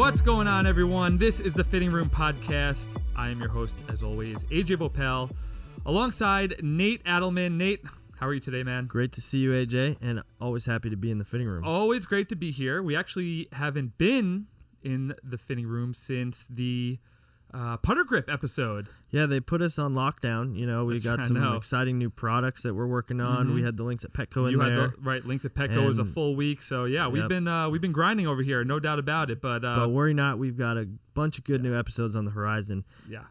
What's 0.00 0.22
going 0.22 0.48
on, 0.48 0.66
everyone? 0.66 1.18
This 1.18 1.40
is 1.40 1.52
the 1.52 1.62
Fitting 1.62 1.90
Room 1.90 2.08
Podcast. 2.08 2.86
I 3.14 3.28
am 3.28 3.38
your 3.38 3.50
host, 3.50 3.76
as 3.90 4.02
always, 4.02 4.44
AJ 4.44 4.78
Voelpel, 4.78 5.30
alongside 5.84 6.54
Nate 6.62 7.04
Adelman. 7.04 7.58
Nate, 7.58 7.84
how 8.18 8.26
are 8.26 8.32
you 8.32 8.40
today, 8.40 8.62
man? 8.62 8.86
Great 8.86 9.12
to 9.12 9.20
see 9.20 9.36
you, 9.36 9.50
AJ, 9.50 9.98
and 10.00 10.22
always 10.40 10.64
happy 10.64 10.88
to 10.88 10.96
be 10.96 11.10
in 11.10 11.18
the 11.18 11.24
fitting 11.26 11.46
room. 11.46 11.66
Always 11.66 12.06
great 12.06 12.30
to 12.30 12.34
be 12.34 12.50
here. 12.50 12.82
We 12.82 12.96
actually 12.96 13.48
haven't 13.52 13.98
been 13.98 14.46
in 14.82 15.14
the 15.22 15.36
fitting 15.36 15.66
room 15.66 15.92
since 15.92 16.46
the 16.48 16.98
uh, 17.52 17.76
putter 17.78 18.04
grip 18.04 18.30
episode. 18.30 18.88
Yeah, 19.10 19.26
they 19.26 19.40
put 19.40 19.60
us 19.60 19.78
on 19.78 19.94
lockdown. 19.94 20.56
You 20.56 20.66
know, 20.66 20.84
we 20.84 20.98
That's- 20.98 21.16
got 21.16 21.26
some 21.26 21.56
exciting 21.56 21.98
new 21.98 22.10
products 22.10 22.62
that 22.62 22.74
we're 22.74 22.86
working 22.86 23.20
on. 23.20 23.48
Mhm. 23.48 23.54
We 23.54 23.62
had 23.62 23.76
the 23.76 23.82
links 23.82 24.04
at 24.04 24.12
Petco 24.12 24.46
in 24.46 24.52
you 24.52 24.58
there. 24.58 24.80
had 24.82 24.92
the 24.92 24.94
right 25.00 25.24
links 25.26 25.44
at 25.44 25.54
Petco. 25.54 25.76
It 25.82 25.86
was 25.86 25.98
a 25.98 26.04
full 26.04 26.36
week, 26.36 26.62
so 26.62 26.84
yeah, 26.84 27.08
we've 27.08 27.28
been 27.28 27.48
uh, 27.48 27.68
we've 27.68 27.80
been 27.80 27.92
grinding 27.92 28.26
over 28.28 28.42
here, 28.42 28.62
no 28.64 28.78
doubt 28.78 28.98
about 28.98 29.30
it. 29.30 29.40
But, 29.42 29.64
uh, 29.64 29.76
but 29.76 29.88
worry 29.90 30.14
not, 30.14 30.38
we've 30.38 30.56
got 30.56 30.76
a 30.76 30.86
bunch 31.14 31.38
of 31.38 31.44
good 31.44 31.62
new 31.62 31.76
episodes 31.76 32.14
on 32.14 32.24
the 32.24 32.30
horizon, 32.30 32.84
yeah, 33.08 33.24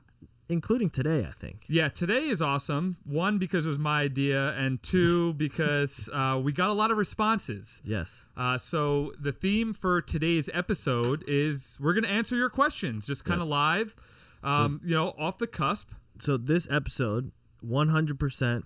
including 0.50 0.90
today, 0.90 1.26
I 1.26 1.32
think. 1.32 1.64
Yeah, 1.70 1.88
today 1.90 2.28
is 2.28 2.42
awesome. 2.42 2.98
One 3.06 3.38
because 3.38 3.66
it 3.66 3.70
was 3.70 3.80
my 3.80 4.02
idea, 4.02 4.50
and 4.58 4.82
two 4.84 5.34
because 5.38 6.10
uh, 6.12 6.40
we 6.44 6.52
got 6.52 6.70
a 6.70 6.74
lot 6.74 6.92
of 6.92 6.98
responses. 6.98 7.82
Yes. 7.86 8.26
Uh, 8.36 8.58
so 8.58 9.14
the 9.20 9.32
theme 9.32 9.74
for 9.74 10.02
today's 10.02 10.50
episode 10.54 11.24
is 11.28 11.78
we're 11.80 11.94
going 11.94 12.04
to 12.04 12.10
answer 12.10 12.36
your 12.36 12.50
questions, 12.50 13.08
just 13.08 13.24
kind 13.24 13.42
of 13.42 13.48
Yes. 13.48 13.52
live, 13.52 13.96
um, 14.44 14.82
you 14.84 14.96
know, 14.96 15.14
off 15.18 15.38
the 15.38 15.48
cusp. 15.48 15.90
So 16.20 16.38
this 16.38 16.68
episode, 16.70 17.32
100% 17.66 18.64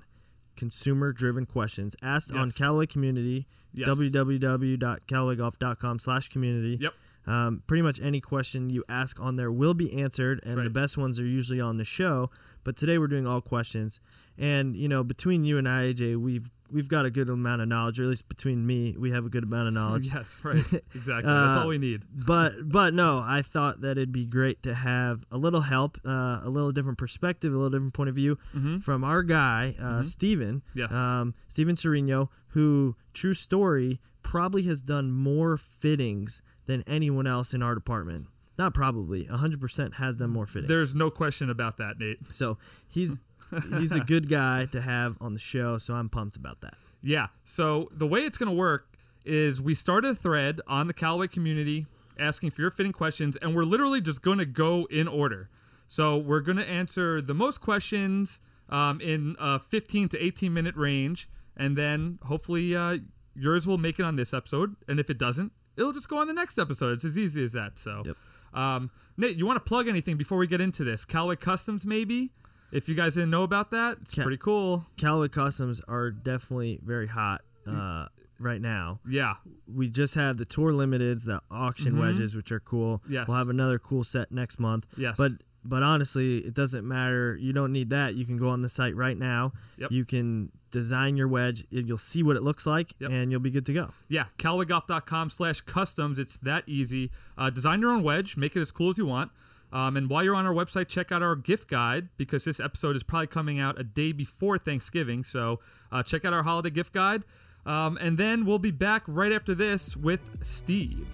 consumer-driven 0.56 1.46
questions 1.46 1.96
asked 2.02 2.32
on 2.32 2.48
Yes. 2.48 2.58
Callaway 2.58 2.86
Community, 2.86 3.48
Yes. 3.74 3.88
www.callawaygolf.com 3.88 6.00
slash 6.00 6.30
community. 6.30 6.78
Yep. 6.82 6.94
Um, 7.26 7.64
pretty 7.68 7.82
much 7.82 8.02
any 8.02 8.20
question 8.20 8.70
you 8.70 8.84
ask 8.90 9.18
on 9.20 9.38
there 9.38 9.52
will 9.52 9.74
be 9.74 9.94
answered, 10.02 10.42
and 10.44 10.58
the 10.64 10.70
best 10.70 10.98
ones 10.98 11.20
are 11.20 11.26
usually 11.26 11.62
on 11.62 11.78
the 11.78 11.86
show. 11.86 12.30
But 12.66 12.76
today 12.76 12.98
we're 12.98 13.08
doing 13.08 13.26
all 13.26 13.40
questions, 13.42 14.02
and 14.38 14.76
you 14.76 14.88
know, 14.90 15.04
between 15.04 15.46
you 15.46 15.58
and 15.58 15.68
I, 15.68 15.94
AJ, 15.94 16.18
we've 16.18 16.50
we've 16.74 16.88
got 16.88 17.06
a 17.06 17.12
good 17.12 17.30
amount 17.30 17.62
of 17.62 17.68
knowledge, 17.68 18.00
or 18.00 18.04
at 18.04 18.10
least 18.10 18.28
between 18.28 18.66
me, 18.66 18.96
we 18.98 19.12
have 19.12 19.26
a 19.26 19.30
good 19.30 19.44
amount 19.44 19.68
of 19.68 19.74
knowledge. 19.74 20.08
yes, 20.14 20.38
right, 20.44 20.58
exactly. 20.96 21.32
That's 21.32 21.58
Uh, 21.58 21.62
all 21.62 21.68
we 21.68 21.78
need. 21.78 22.04
but 22.26 22.54
but 22.70 22.94
no, 22.94 23.20
I 23.20 23.42
thought 23.44 23.82
that 23.82 23.92
it'd 23.92 24.12
be 24.12 24.26
great 24.26 24.64
to 24.64 24.74
have 24.74 25.24
a 25.32 25.38
little 25.38 25.62
help, 25.62 25.98
uh, 26.06 26.42
a 26.44 26.50
little 26.50 26.72
different 26.72 26.98
perspective, 26.98 27.54
a 27.54 27.56
little 27.56 27.70
different 27.70 27.94
point 27.94 28.10
of 28.10 28.16
view 28.16 28.38
hmm 28.52 28.80
from 28.80 29.04
our 29.04 29.24
guy, 29.24 29.76
uh, 29.80 29.84
Mhm. 30.02 30.06
Steven. 30.06 30.62
Yes. 30.74 30.92
Um, 30.92 31.34
Steven 31.48 31.76
Serino, 31.76 32.30
who, 32.50 32.96
true 33.14 33.34
story, 33.34 34.00
probably 34.24 34.64
has 34.64 34.82
done 34.82 35.12
more 35.12 35.58
fittings 35.58 36.42
than 36.66 36.82
anyone 36.88 37.28
else 37.28 37.54
in 37.54 37.62
our 37.62 37.76
department. 37.76 38.28
Not 38.58 38.74
probably, 38.74 39.26
100% 39.26 39.96
has 39.96 40.16
done 40.16 40.30
more 40.30 40.46
fittings. 40.46 40.68
There's 40.70 40.94
no 40.94 41.10
question 41.10 41.50
about 41.50 41.78
that, 41.78 42.00
Nate. 42.00 42.20
so 42.32 42.58
he's 42.88 43.16
he's 43.80 43.92
a 43.94 44.00
good 44.14 44.30
guy 44.30 44.66
to 44.68 44.82
have 44.82 45.18
on 45.22 45.34
the 45.34 45.40
show, 45.40 45.78
so 45.78 45.94
I'm 45.94 46.10
pumped 46.10 46.36
about 46.36 46.62
that. 46.62 46.76
Yeah. 47.02 47.28
So 47.44 47.90
the 47.92 48.08
way 48.08 48.22
it's 48.22 48.38
going 48.38 48.50
to 48.50 48.56
work 48.56 48.88
is 49.26 49.62
we 49.62 49.76
started 49.76 50.10
a 50.12 50.16
thread 50.16 50.62
on 50.68 50.88
the 50.88 50.94
Callaway 50.94 51.28
community 51.28 51.86
asking 52.20 52.52
for 52.52 52.62
your 52.62 52.72
fitting 52.72 52.92
questions, 52.92 53.36
and 53.38 53.56
we're 53.56 53.64
literally 53.66 54.02
just 54.02 54.22
going 54.22 54.38
to 54.38 54.46
go 54.46 54.86
in 54.92 55.08
order. 55.08 55.50
So 55.88 56.18
we're 56.18 56.40
going 56.42 56.58
to 56.58 56.68
answer 56.70 57.22
the 57.22 57.34
most 57.34 57.60
questions 57.62 58.40
um, 58.70 59.02
in 59.02 59.36
a 59.40 59.60
15 59.60 60.10
to 60.10 60.24
18 60.24 60.54
minute 60.54 60.76
range, 60.76 61.30
and 61.58 61.78
then 61.78 62.20
hopefully 62.24 62.76
uh, 62.76 62.98
yours 63.36 63.68
will 63.68 63.78
make 63.78 64.00
it 64.00 64.04
on 64.04 64.16
this 64.16 64.34
episode. 64.34 64.76
And 64.88 65.00
if 65.00 65.10
it 65.10 65.18
doesn't, 65.18 65.52
it'll 65.78 65.92
just 65.92 66.08
go 66.10 66.18
on 66.18 66.28
the 66.28 66.34
next 66.34 66.58
episode. 66.58 66.94
It's 66.94 67.06
as 67.06 67.18
easy 67.18 67.44
as 67.44 67.52
that. 67.54 67.78
So, 67.78 68.04
Yep. 68.06 68.18
um, 68.60 68.92
Nate, 69.18 69.36
you 69.38 69.46
want 69.46 69.58
to 69.58 69.68
plug 69.68 69.88
anything 69.88 70.18
before 70.18 70.38
we 70.38 70.48
get 70.48 70.62
into 70.62 70.84
this? 70.84 71.06
Callaway 71.06 71.36
Customs, 71.36 71.86
maybe? 71.86 72.32
If 72.74 72.90
you 72.90 72.96
guys 72.96 73.14
didn't 73.14 73.30
know 73.30 73.44
about 73.44 73.72
that, 73.72 73.98
it's 74.02 74.14
Ca- 74.14 74.24
pretty 74.24 74.38
cool. 74.38 74.86
Callaway 74.98 75.28
Customs 75.30 75.80
are 75.88 76.12
definitely 76.12 76.80
very 76.84 77.08
hot 77.08 77.42
uh, 77.68 78.08
right 78.40 78.60
now. 78.60 79.00
Yeah. 79.08 79.36
We 79.74 79.88
just 79.88 80.16
had 80.16 80.38
the 80.38 80.46
Tour 80.46 80.74
Limiteds, 80.74 81.24
the 81.26 81.42
auction 81.52 81.94
Mhm. 81.94 82.00
wedges, 82.00 82.36
which 82.36 82.52
are 82.52 82.60
cool. 82.60 83.02
Yes. 83.08 83.28
We'll 83.28 83.38
have 83.38 83.50
another 83.50 83.80
cool 83.80 84.04
set 84.04 84.32
next 84.32 84.60
month. 84.60 84.86
Yes. 84.98 85.16
But 85.18 85.32
but 85.66 85.82
honestly, 85.82 86.40
it 86.40 86.54
doesn't 86.54 86.86
matter. 86.86 87.38
You 87.40 87.54
don't 87.54 87.72
need 87.72 87.92
that. 87.92 88.16
You 88.16 88.26
can 88.26 88.36
go 88.36 88.50
on 88.50 88.62
the 88.62 88.68
site 88.68 88.98
right 88.98 89.18
now. 89.18 89.54
Yep. 89.78 89.92
You 89.94 90.04
can 90.04 90.52
design 90.72 91.16
your 91.16 91.30
wedge. 91.30 91.64
and 91.72 91.88
You'll 91.88 91.98
see 91.98 92.22
what 92.22 92.36
it 92.36 92.44
looks 92.44 92.66
like, 92.66 92.92
Yep. 93.00 93.12
and 93.12 93.32
you'll 93.32 93.40
be 93.40 93.50
good 93.50 93.66
to 93.68 93.74
go. 93.74 93.92
Yeah, 94.10 94.26
CallawayGolf.com 94.40 95.30
slash 95.30 95.62
customs. 95.62 96.20
It's 96.20 96.38
that 96.40 96.64
easy. 96.68 97.12
Uh, 97.38 97.50
design 97.50 97.80
your 97.80 97.92
own 97.92 98.04
wedge, 98.04 98.36
make 98.36 98.58
it 98.58 98.60
as 98.60 98.72
cool 98.72 98.90
as 98.90 98.98
you 98.98 99.06
want. 99.06 99.32
Um, 99.74 99.98
and 99.98 100.08
while 100.08 100.24
you're 100.24 100.36
on 100.36 100.46
our 100.46 100.54
website, 100.54 100.88
check 100.88 101.12
out 101.12 101.24
our 101.24 101.36
gift 101.36 101.68
guide 101.68 102.10
because 102.16 102.44
this 102.44 102.60
episode 102.60 102.96
is 102.96 103.02
probably 103.02 103.26
coming 103.26 103.60
out 103.60 103.80
a 103.80 103.84
day 103.84 104.12
before 104.12 104.60
Thanksgiving. 104.60 105.24
So 105.24 105.60
uh, 105.92 106.04
check 106.04 106.24
out 106.26 106.32
our 106.32 106.44
holiday 106.44 106.70
gift 106.70 106.94
guide. 106.94 107.24
Um, 107.66 107.98
and 108.00 108.16
then 108.16 108.46
we'll 108.46 108.60
be 108.60 108.72
back 108.72 109.02
right 109.08 109.32
after 109.32 109.56
this 109.56 109.98
with 109.98 110.22
Steve. 110.44 111.08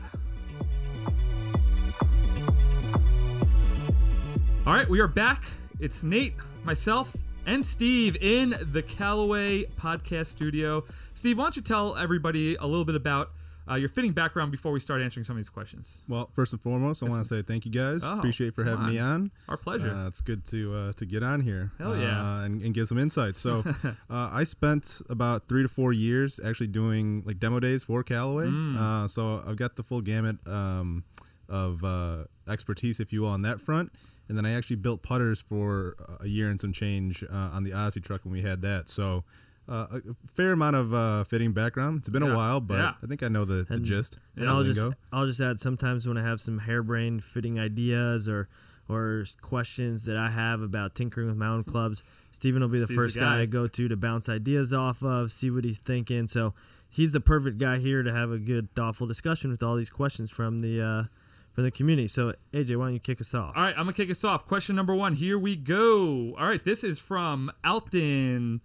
All 4.67 4.73
right, 4.73 4.89
we 4.89 4.99
are 4.99 5.07
back. 5.07 5.45
It's 5.79 6.03
Nate, 6.03 6.35
myself, 6.65 7.15
and 7.45 7.65
Steve 7.65 8.17
in 8.21 8.55
the 8.73 8.81
Callaway 8.81 9.63
podcast 9.63 10.27
studio. 10.27 10.83
Steve, 11.13 11.37
why 11.37 11.45
don't 11.45 11.55
you 11.55 11.61
tell 11.61 11.95
everybody 11.95 12.55
a 12.55 12.65
little 12.65 12.83
bit 12.83 12.95
about 12.95 13.31
uh, 13.69 13.75
your 13.75 13.89
fitting 13.89 14.11
background 14.11 14.51
before 14.51 14.71
we 14.71 14.79
start 14.79 15.01
answering 15.01 15.23
some 15.23 15.35
of 15.35 15.37
these 15.37 15.49
questions? 15.49 16.01
Well, 16.07 16.29
first 16.33 16.53
and 16.53 16.61
foremost, 16.61 17.03
I 17.03 17.07
want 17.07 17.23
to 17.23 17.27
say 17.27 17.41
thank 17.41 17.65
you 17.65 17.71
guys. 17.71 18.01
Oh, 18.03 18.17
Appreciate 18.17 18.55
for 18.55 18.63
having 18.63 18.87
me 18.87 18.97
on. 18.97 19.31
Our 19.47 19.57
pleasure. 19.57 19.91
Uh, 19.91 20.07
it's 20.07 20.21
good 20.21 20.45
to 20.47 20.75
uh, 20.75 20.93
to 20.93 21.05
get 21.05 21.23
on 21.23 21.41
here. 21.41 21.71
Hell 21.77 21.95
yeah. 21.95 22.39
uh, 22.39 22.43
and, 22.43 22.61
and 22.61 22.73
give 22.73 22.87
some 22.87 22.97
insights. 22.97 23.39
So, 23.39 23.63
uh, 23.83 23.93
I 24.09 24.43
spent 24.43 25.01
about 25.09 25.47
three 25.47 25.63
to 25.63 25.69
four 25.69 25.93
years 25.93 26.39
actually 26.43 26.67
doing 26.67 27.23
like 27.25 27.39
demo 27.39 27.59
days 27.59 27.83
for 27.83 28.03
Callaway. 28.03 28.47
Mm. 28.47 28.77
Uh, 28.77 29.07
so 29.07 29.43
I've 29.45 29.57
got 29.57 29.75
the 29.75 29.83
full 29.83 30.01
gamut 30.01 30.37
um, 30.47 31.03
of 31.47 31.83
uh, 31.83 32.23
expertise, 32.47 32.99
if 32.99 33.13
you 33.13 33.21
will, 33.21 33.29
on 33.29 33.43
that 33.43 33.61
front. 33.61 33.91
And 34.27 34.37
then 34.37 34.45
I 34.45 34.53
actually 34.53 34.75
built 34.75 35.01
putters 35.01 35.39
for 35.39 35.95
a 36.19 36.27
year 36.27 36.49
and 36.49 36.61
some 36.61 36.71
change 36.71 37.23
uh, 37.23 37.35
on 37.35 37.63
the 37.63 37.73
Odyssey 37.73 37.99
truck 37.99 38.23
when 38.23 38.33
we 38.33 38.41
had 38.41 38.61
that. 38.61 38.89
So. 38.89 39.23
Uh, 39.69 39.99
a 39.99 40.01
fair 40.27 40.51
amount 40.53 40.75
of 40.75 40.93
uh, 40.93 41.23
fitting 41.25 41.51
background. 41.53 41.99
It's 41.99 42.09
been 42.09 42.23
Yeah. 42.23 42.31
a 42.31 42.35
while, 42.35 42.59
but 42.59 42.77
Yeah. 42.79 42.93
I 43.03 43.05
think 43.05 43.21
I 43.21 43.27
know 43.27 43.45
the, 43.45 43.63
the 43.63 43.75
And- 43.75 43.85
gist. 43.85 44.17
And 44.35 44.45
Yeah, 44.45 44.51
I'll 44.51 44.61
lingo. 44.61 44.73
just 44.89 44.97
I'll 45.13 45.27
just 45.27 45.39
add 45.39 45.59
sometimes 45.59 46.07
when 46.07 46.17
I 46.17 46.23
have 46.23 46.41
some 46.41 46.57
harebrained 46.59 47.23
fitting 47.23 47.59
ideas 47.59 48.27
or 48.27 48.47
or 48.89 49.23
questions 49.41 50.05
that 50.05 50.17
I 50.17 50.31
have 50.31 50.61
about 50.61 50.95
tinkering 50.95 51.27
with 51.27 51.37
my 51.37 51.45
own 51.47 51.63
clubs, 51.63 52.01
Steven 52.31 52.63
will 52.63 52.69
be 52.69 52.79
the 52.79 52.85
Steve's 52.85 52.95
the 52.97 53.03
first 53.03 53.15
guy. 53.17 53.21
guy. 53.37 53.41
I 53.41 53.45
go 53.45 53.67
to 53.67 53.87
to 53.87 53.95
bounce 53.95 54.27
ideas 54.27 54.73
off 54.73 55.03
of, 55.03 55.31
see 55.31 55.51
what 55.51 55.63
he's 55.63 55.77
thinking. 55.77 56.25
So 56.25 56.55
he's 56.89 57.11
the 57.11 57.21
perfect 57.21 57.59
guy 57.59 57.77
here 57.77 58.01
to 58.01 58.11
have 58.11 58.31
a 58.31 58.39
good, 58.39 58.73
thoughtful 58.73 59.05
discussion 59.05 59.51
with 59.51 59.61
all 59.61 59.75
these 59.75 59.91
questions 59.91 60.31
from 60.31 60.61
the 60.61 60.81
uh, 60.81 61.03
from 61.51 61.65
the 61.65 61.69
community. 61.71 62.07
So 62.07 62.33
AJ, 62.51 62.77
why 62.77 62.85
don't 62.85 62.93
you 62.95 62.99
kick 62.99 63.21
us 63.21 63.35
off? 63.35 63.53
All 63.55 63.61
right, 63.61 63.75
I'm 63.77 63.83
gonna 63.83 63.93
kick 63.93 64.09
us 64.09 64.23
off. 64.23 64.47
Question 64.47 64.75
number 64.75 64.95
one. 64.95 65.13
Here 65.13 65.37
we 65.37 65.55
go. 65.55 66.33
All 66.35 66.47
right, 66.47 66.63
this 66.65 66.83
is 66.83 66.97
from 66.97 67.51
Alton, 67.63 68.61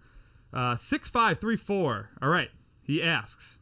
uh, 0.53 0.75
six 0.75 1.09
five 1.09 1.39
three 1.39 1.55
four. 1.57 2.09
All 2.21 2.29
right, 2.29 2.49
he 2.81 3.01
asks, 3.01 3.59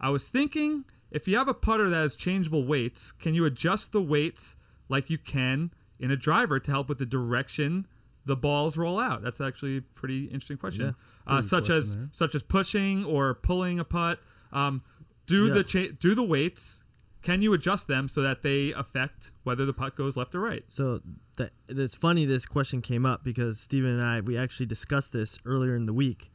I 0.00 0.10
was 0.10 0.28
thinking 0.28 0.84
if 1.10 1.26
you 1.28 1.36
have 1.36 1.48
a 1.48 1.54
putter 1.54 1.88
that 1.88 1.96
has 1.96 2.14
changeable 2.14 2.64
weights, 2.64 3.12
can 3.12 3.34
you 3.34 3.44
adjust 3.44 3.92
the 3.92 4.02
weights 4.02 4.56
like 4.88 5.08
you 5.10 5.18
can 5.18 5.70
in 5.98 6.10
a 6.10 6.16
driver 6.16 6.58
to 6.60 6.70
help 6.70 6.88
with 6.88 6.98
the 6.98 7.06
direction 7.06 7.86
the 8.24 8.36
balls 8.36 8.76
roll 8.76 8.98
out? 8.98 9.22
That's 9.22 9.40
actually 9.40 9.78
a 9.78 9.82
pretty 9.82 10.24
interesting 10.24 10.56
question. 10.58 10.94
Yeah, 11.28 11.34
uh, 11.38 11.42
such 11.42 11.66
question 11.66 11.76
as 12.10 12.16
such 12.16 12.34
as 12.34 12.42
pushing 12.42 13.04
or 13.04 13.34
pulling 13.34 13.78
a 13.78 13.84
putt. 13.84 14.20
Um, 14.52 14.82
do 15.26 15.46
Yeah. 15.46 15.54
the 15.54 15.64
cha- 15.64 15.92
do 15.98 16.14
the 16.14 16.22
weights. 16.22 16.82
Can 17.26 17.42
you 17.42 17.52
adjust 17.54 17.88
them 17.88 18.06
so 18.08 18.22
that 18.22 18.42
they 18.42 18.72
affect 18.72 19.32
whether 19.42 19.66
the 19.66 19.72
putt 19.72 19.96
goes 19.96 20.16
left 20.16 20.34
or 20.34 20.40
right? 20.40 20.64
So 20.68 21.00
that 21.38 21.50
it's 21.68 21.94
funny 21.96 22.24
this 22.24 22.46
question 22.46 22.80
came 22.82 23.04
up 23.04 23.24
because 23.24 23.58
Stephen 23.58 23.90
and 23.90 24.02
I 24.02 24.20
we 24.20 24.38
actually 24.38 24.66
discussed 24.66 25.12
this 25.12 25.38
earlier 25.44 25.74
in 25.74 25.86
the 25.86 25.92
week. 25.92 26.30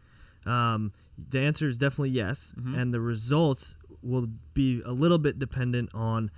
Um, 0.45 0.91
the 1.17 1.39
answer 1.39 1.69
is 1.69 1.77
definitely 1.77 2.09
yes, 2.09 2.53
Mhm. 2.59 2.77
and 2.77 2.93
the 2.93 2.99
results 2.99 3.75
will 4.01 4.27
be 4.53 4.81
a 4.83 4.91
little 4.91 5.17
bit 5.19 5.39
dependent 5.39 5.89
on 5.93 6.29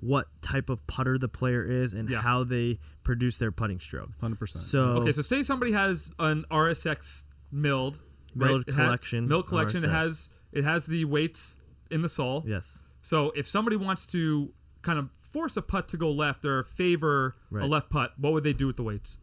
what 0.00 0.26
type 0.42 0.70
of 0.70 0.86
putter 0.86 1.18
the 1.18 1.28
player 1.28 1.64
is 1.64 1.92
and 1.92 2.08
Yeah. 2.08 2.22
how 2.22 2.44
they 2.44 2.78
produce 3.02 3.36
their 3.38 3.50
putting 3.52 3.80
stroke. 3.80 4.10
Hundred 4.20 4.38
percent. 4.38 4.64
So 4.64 4.80
Okay, 5.02 5.12
so 5.12 5.22
say 5.22 5.42
somebody 5.42 5.72
has 5.72 6.10
an 6.18 6.44
RSX 6.50 7.24
milled 7.50 7.98
Milled 8.34 8.64
It 8.68 8.74
ha- 8.74 8.84
collection 8.84 9.26
milled 9.28 9.48
collection. 9.48 9.84
It 9.84 9.90
has 9.90 10.28
it 10.52 10.64
has 10.64 10.86
the 10.86 11.04
weights 11.04 11.58
in 11.90 12.00
the 12.02 12.08
sole. 12.08 12.44
yes, 12.46 12.80
So 13.08 13.32
if 13.34 13.48
somebody 13.48 13.76
wants 13.76 14.04
to 14.08 14.52
kind 14.82 14.98
of 14.98 15.08
force 15.22 15.56
a 15.56 15.62
putt 15.62 15.88
to 15.88 15.96
go 15.96 16.12
left 16.12 16.44
or 16.44 16.62
favor 16.62 17.36
a 17.50 17.64
left 17.64 17.88
putt, 17.88 18.12
what 18.18 18.34
would 18.34 18.44
they 18.44 18.52
do 18.52 18.66
with 18.66 18.76
the 18.76 18.82
weights? 18.82 19.16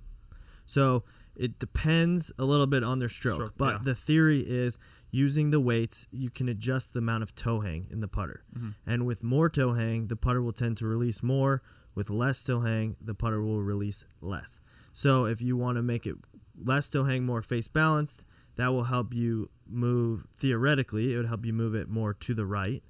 So 0.65 1.03
it 1.35 1.59
depends 1.59 2.31
a 2.39 2.45
little 2.45 2.65
bit 2.65 2.83
on 2.83 2.97
their 2.97 3.09
stroke, 3.09 3.35
Stroke, 3.35 3.53
but 3.57 3.73
yeah. 3.73 3.79
the 3.83 3.93
theory 3.93 4.39
is 4.39 4.79
using 5.11 5.51
the 5.51 5.59
weights, 5.59 6.07
you 6.09 6.31
can 6.31 6.49
adjust 6.49 6.93
the 6.93 6.99
amount 6.99 7.21
of 7.21 7.35
toe 7.35 7.59
hang 7.59 7.85
in 7.91 7.99
the 7.99 8.07
putter. 8.07 8.43
Mm-hmm. 8.57 8.69
And 8.87 9.05
with 9.05 9.21
more 9.21 9.49
toe 9.49 9.73
hang, 9.73 10.07
the 10.07 10.15
putter 10.15 10.41
will 10.41 10.51
tend 10.51 10.77
to 10.77 10.88
release 10.88 11.21
more. 11.21 11.61
With 11.93 12.09
less 12.09 12.43
toe 12.43 12.61
hang, 12.61 12.95
the 12.99 13.13
putter 13.13 13.43
will 13.43 13.61
release 13.61 14.03
less. 14.19 14.61
So 14.93 15.25
if 15.25 15.43
you 15.43 15.57
want 15.57 15.75
to 15.75 15.83
make 15.83 16.07
it 16.07 16.15
less 16.59 16.89
toe 16.89 17.03
hang, 17.03 17.23
more 17.23 17.43
face 17.43 17.67
balanced, 17.67 18.25
that 18.55 18.69
will 18.69 18.85
help 18.85 19.13
you 19.13 19.51
move 19.67 20.25
theoretically. 20.35 21.13
It 21.13 21.17
would 21.17 21.27
help 21.27 21.45
you 21.45 21.53
move 21.53 21.75
it 21.75 21.88
more 21.88 22.15
to 22.15 22.33
the 22.33 22.47
right. 22.47 22.81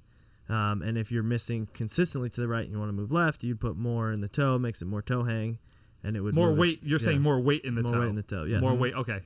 Um, 0.48 0.82
and 0.82 0.96
if 0.96 1.10
you're 1.10 1.22
missing 1.24 1.68
consistently 1.74 2.30
to 2.30 2.40
the 2.40 2.46
right 2.48 2.62
and 2.64 2.72
you 2.72 2.78
want 2.78 2.88
to 2.88 2.92
move 2.94 3.10
left, 3.10 3.42
you'd 3.42 3.60
put 3.60 3.76
more 3.76 4.12
in 4.12 4.20
the 4.20 4.28
toe, 4.28 4.58
makes 4.58 4.80
it 4.80 4.84
more 4.84 5.02
toe 5.02 5.24
hang, 5.24 5.58
and 6.04 6.16
it 6.16 6.20
would 6.20 6.34
More 6.34 6.50
move 6.50 6.58
it- 6.58 6.60
weight. 6.60 6.80
You're 6.84 6.98
saying 7.00 7.20
more 7.20 7.40
weight 7.40 7.64
in 7.64 7.74
the 7.74 7.82
More 7.82 7.92
toe. 7.92 8.00
weight 8.00 8.08
in 8.08 8.14
the 8.14 8.22
toe, 8.22 8.44
Yeah. 8.44 8.60
More 8.60 8.74
weight. 8.74 8.94
Okay. 8.94 9.22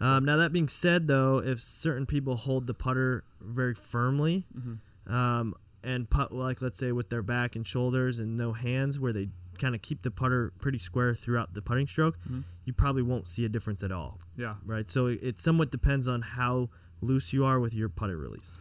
Um, 0.00 0.24
now 0.24 0.36
that 0.36 0.52
being 0.52 0.68
said, 0.68 1.06
though, 1.08 1.38
if 1.38 1.60
certain 1.60 2.06
people 2.06 2.36
hold 2.36 2.66
the 2.66 2.74
putter 2.74 3.24
very 3.40 3.74
firmly, 3.74 4.46
Mm-hmm. 4.56 5.12
um, 5.12 5.54
and 5.84 6.08
putt 6.08 6.32
like 6.32 6.62
let's 6.62 6.78
say 6.78 6.92
with 6.92 7.08
their 7.10 7.22
back 7.22 7.56
and 7.56 7.66
shoulders 7.66 8.20
and 8.20 8.36
no 8.36 8.52
hands, 8.52 9.00
where 9.00 9.12
they 9.12 9.28
kind 9.58 9.74
of 9.74 9.82
keep 9.82 10.02
the 10.02 10.10
putter 10.12 10.52
pretty 10.60 10.78
square 10.78 11.12
throughout 11.14 11.54
the 11.54 11.62
putting 11.62 11.86
stroke, 11.88 12.16
Mhm. 12.30 12.44
you 12.64 12.72
probably 12.72 13.02
won't 13.02 13.26
see 13.26 13.44
a 13.44 13.48
difference 13.48 13.82
at 13.82 13.90
all, 13.90 14.20
Yeah. 14.36 14.54
right? 14.64 14.88
So 14.88 15.06
it, 15.06 15.18
it 15.22 15.40
somewhat 15.40 15.70
depends 15.72 16.06
on 16.06 16.22
how 16.22 16.70
loose 17.00 17.32
you 17.32 17.44
are 17.44 17.58
with 17.58 17.74
your 17.74 17.88
putter 17.88 18.16
release. 18.16 18.56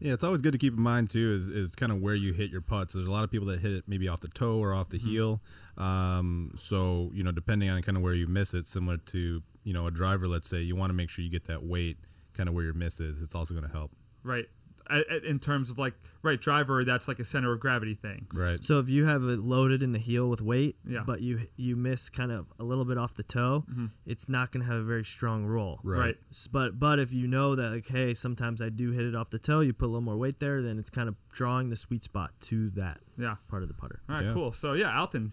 Yeah, 0.00 0.14
it's 0.14 0.24
always 0.24 0.40
good 0.40 0.52
to 0.52 0.58
keep 0.58 0.74
in 0.74 0.82
mind 0.82 1.10
too 1.10 1.34
is, 1.34 1.48
is 1.48 1.74
kind 1.74 1.92
of 1.92 2.00
where 2.00 2.14
you 2.14 2.32
hit 2.32 2.50
your 2.50 2.62
putts. 2.62 2.94
There's 2.94 3.06
a 3.06 3.10
lot 3.12 3.22
of 3.22 3.30
people 3.30 3.46
that 3.48 3.60
hit 3.60 3.72
it 3.72 3.84
maybe 3.86 4.08
off 4.08 4.20
the 4.20 4.28
toe 4.28 4.58
or 4.58 4.72
off 4.72 4.88
the 4.88 4.98
heel. 4.98 5.42
Um, 5.76 6.52
so 6.56 7.10
you 7.14 7.22
know, 7.22 7.32
depending 7.32 7.68
on 7.68 7.82
kind 7.82 7.96
of 7.96 8.02
where 8.02 8.14
you 8.14 8.26
miss 8.26 8.54
it, 8.54 8.66
similar 8.66 8.96
to 8.96 9.42
you 9.62 9.72
know 9.72 9.86
a 9.86 9.90
driver, 9.90 10.26
let's 10.26 10.48
say, 10.48 10.60
you 10.62 10.74
want 10.74 10.90
to 10.90 10.94
make 10.94 11.10
sure 11.10 11.24
you 11.24 11.30
get 11.30 11.46
that 11.46 11.62
weight 11.62 11.98
kind 12.32 12.48
of 12.48 12.54
where 12.54 12.64
your 12.64 12.74
miss 12.74 13.00
is. 13.00 13.20
It's 13.22 13.34
also 13.34 13.54
going 13.54 13.66
to 13.66 13.72
help. 13.72 13.92
Right. 14.24 14.46
I- 14.90 15.04
I- 15.10 15.20
In 15.26 15.38
terms 15.38 15.70
of 15.70 15.78
like 15.78 15.94
right 16.22 16.40
driver, 16.40 16.84
that's 16.84 17.08
like 17.08 17.18
a 17.18 17.24
center 17.24 17.52
of 17.52 17.60
gravity 17.60 17.94
thing. 17.94 18.26
Right. 18.34 18.62
So 18.62 18.78
if 18.78 18.88
you 18.88 19.06
have 19.06 19.22
it 19.24 19.38
loaded 19.40 19.82
in 19.82 19.92
the 19.92 19.98
heel 19.98 20.28
with 20.28 20.40
weight, 20.42 20.76
Yeah. 20.86 21.02
but 21.06 21.20
you 21.22 21.46
you 21.56 21.76
miss 21.76 22.10
kind 22.10 22.30
of 22.32 22.46
a 22.58 22.64
little 22.64 22.84
bit 22.84 22.98
off 22.98 23.14
the 23.14 23.22
toe, 23.22 23.64
Mhm. 23.70 23.90
it's 24.04 24.28
not 24.28 24.52
going 24.52 24.64
to 24.66 24.70
have 24.72 24.80
a 24.80 24.84
very 24.84 25.04
strong 25.04 25.46
roll. 25.46 25.80
Right. 25.82 25.98
Right. 25.98 26.16
But 26.52 26.78
but 26.78 26.98
if 26.98 27.12
you 27.12 27.26
know 27.26 27.54
that 27.56 27.70
like 27.70 27.86
hey 27.86 28.14
sometimes 28.14 28.60
I 28.60 28.68
do 28.68 28.90
hit 28.90 29.04
it 29.06 29.14
off 29.14 29.30
the 29.30 29.38
toe, 29.38 29.60
you 29.60 29.72
put 29.72 29.86
a 29.86 29.92
little 29.92 30.00
more 30.02 30.16
weight 30.16 30.40
there, 30.40 30.60
then 30.62 30.78
it's 30.78 30.90
kind 30.90 31.08
of 31.08 31.14
drawing 31.30 31.70
the 31.70 31.76
sweet 31.76 32.02
spot 32.02 32.32
to 32.42 32.70
that 32.70 33.00
Yeah. 33.16 33.36
part 33.48 33.62
of 33.62 33.68
the 33.68 33.74
putter. 33.74 34.00
All 34.08 34.16
right. 34.16 34.24
Yeah. 34.26 34.32
Cool. 34.32 34.52
So 34.52 34.72
yeah, 34.74 34.98
Alton, 34.98 35.32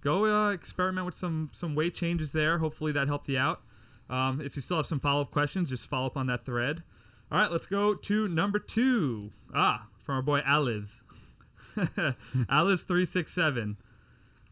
go 0.00 0.26
uh, 0.26 0.50
experiment 0.52 1.06
with 1.06 1.14
some 1.14 1.48
some 1.52 1.74
weight 1.74 1.94
changes 1.94 2.32
there. 2.32 2.58
Hopefully 2.58 2.92
that 2.92 3.06
helped 3.08 3.28
you 3.28 3.38
out. 3.38 3.62
Um, 4.08 4.40
if 4.40 4.54
you 4.54 4.62
still 4.62 4.76
have 4.76 4.86
some 4.86 5.00
follow 5.00 5.22
up 5.22 5.30
questions, 5.32 5.70
just 5.70 5.88
follow 5.88 6.06
up 6.06 6.16
on 6.16 6.26
that 6.28 6.44
thread. 6.44 6.84
All 7.30 7.38
right, 7.38 7.50
let's 7.50 7.66
go 7.66 7.94
to 7.94 8.28
number 8.28 8.58
two. 8.58 9.30
Ah, 9.54 9.86
from 10.02 10.16
our 10.16 10.22
boy 10.22 10.40
Aliz. 10.40 11.00
Aliz 12.48 12.82
three 12.82 13.04
six 13.04 13.32
seven. 13.32 13.76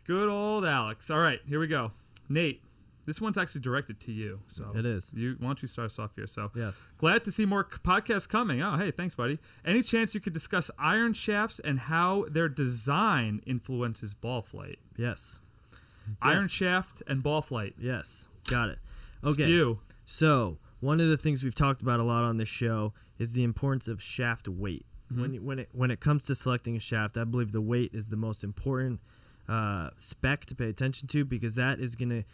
Good 0.05 0.29
old 0.29 0.65
Alex. 0.65 1.11
All 1.11 1.21
right, 1.21 1.41
here 1.47 1.61
we 1.61 1.67
go. 1.67 1.93
Nate, 2.29 2.61
this 3.07 3.21
one's 3.21 3.39
actually 3.39 3.61
directed 3.63 4.01
to 4.01 4.13
you. 4.13 4.41
So 4.49 4.73
It 4.75 4.85
is. 4.85 5.11
You 5.15 5.37
why 5.39 5.47
don't 5.49 5.63
you 5.63 5.69
start 5.69 5.87
us 5.87 5.99
off 5.99 6.11
here? 6.17 6.27
So 6.27 6.51
Yeah. 6.55 6.73
Glad 6.99 7.25
to 7.25 7.33
see 7.33 7.47
more 7.47 7.65
podcasts 7.65 8.29
coming. 8.29 8.61
Oh, 8.63 8.77
hey, 8.77 8.91
thanks, 8.91 9.15
buddy. 9.15 9.39
Any 9.65 9.83
chance 9.83 10.15
you 10.15 10.21
could 10.21 10.33
discuss 10.35 10.71
iron 10.79 11.15
shafts 11.15 11.61
and 11.61 11.79
how 11.79 12.27
their 12.31 12.49
design 12.49 13.41
influences 13.47 14.15
ball 14.15 14.43
flight? 14.43 14.79
Yes. 14.97 15.41
Iron 16.21 16.43
Yes. 16.43 16.51
shaft 16.51 17.03
and 17.07 17.23
ball 17.23 17.41
flight. 17.41 17.75
Yes. 17.79 18.29
Got 18.49 18.71
it. 18.71 18.79
Okay. 19.25 19.45
Spew. 19.45 19.79
So 20.05 20.59
one 20.85 21.01
of 21.01 21.09
the 21.09 21.17
things 21.17 21.43
we've 21.43 21.55
talked 21.55 21.81
about 21.81 21.99
a 21.99 22.03
lot 22.03 22.25
on 22.25 22.37
this 22.37 22.49
show 22.49 22.93
is 23.19 23.33
the 23.33 23.43
importance 23.43 23.89
of 23.89 24.03
shaft 24.03 24.47
weight. 24.47 24.85
Mm-hmm. 25.11 25.21
When 25.21 25.45
when 25.45 25.59
it 25.61 25.69
when 25.73 25.91
it 25.91 26.01
comes 26.01 26.25
to 26.25 26.35
selecting 26.35 26.77
a 26.77 26.81
shaft, 26.81 27.17
I 27.17 27.25
believe 27.25 27.53
the 27.53 27.61
weight 27.61 27.95
is 27.95 28.09
the 28.09 28.17
most 28.17 28.45
important 28.45 29.01
uh, 29.49 29.91
spec 29.97 30.45
to 30.47 30.55
pay 30.55 30.69
attention 30.69 31.09
to 31.09 31.25
because 31.25 31.55
that 31.55 31.81
is 31.81 31.95
going 31.95 32.11
to 32.11 32.25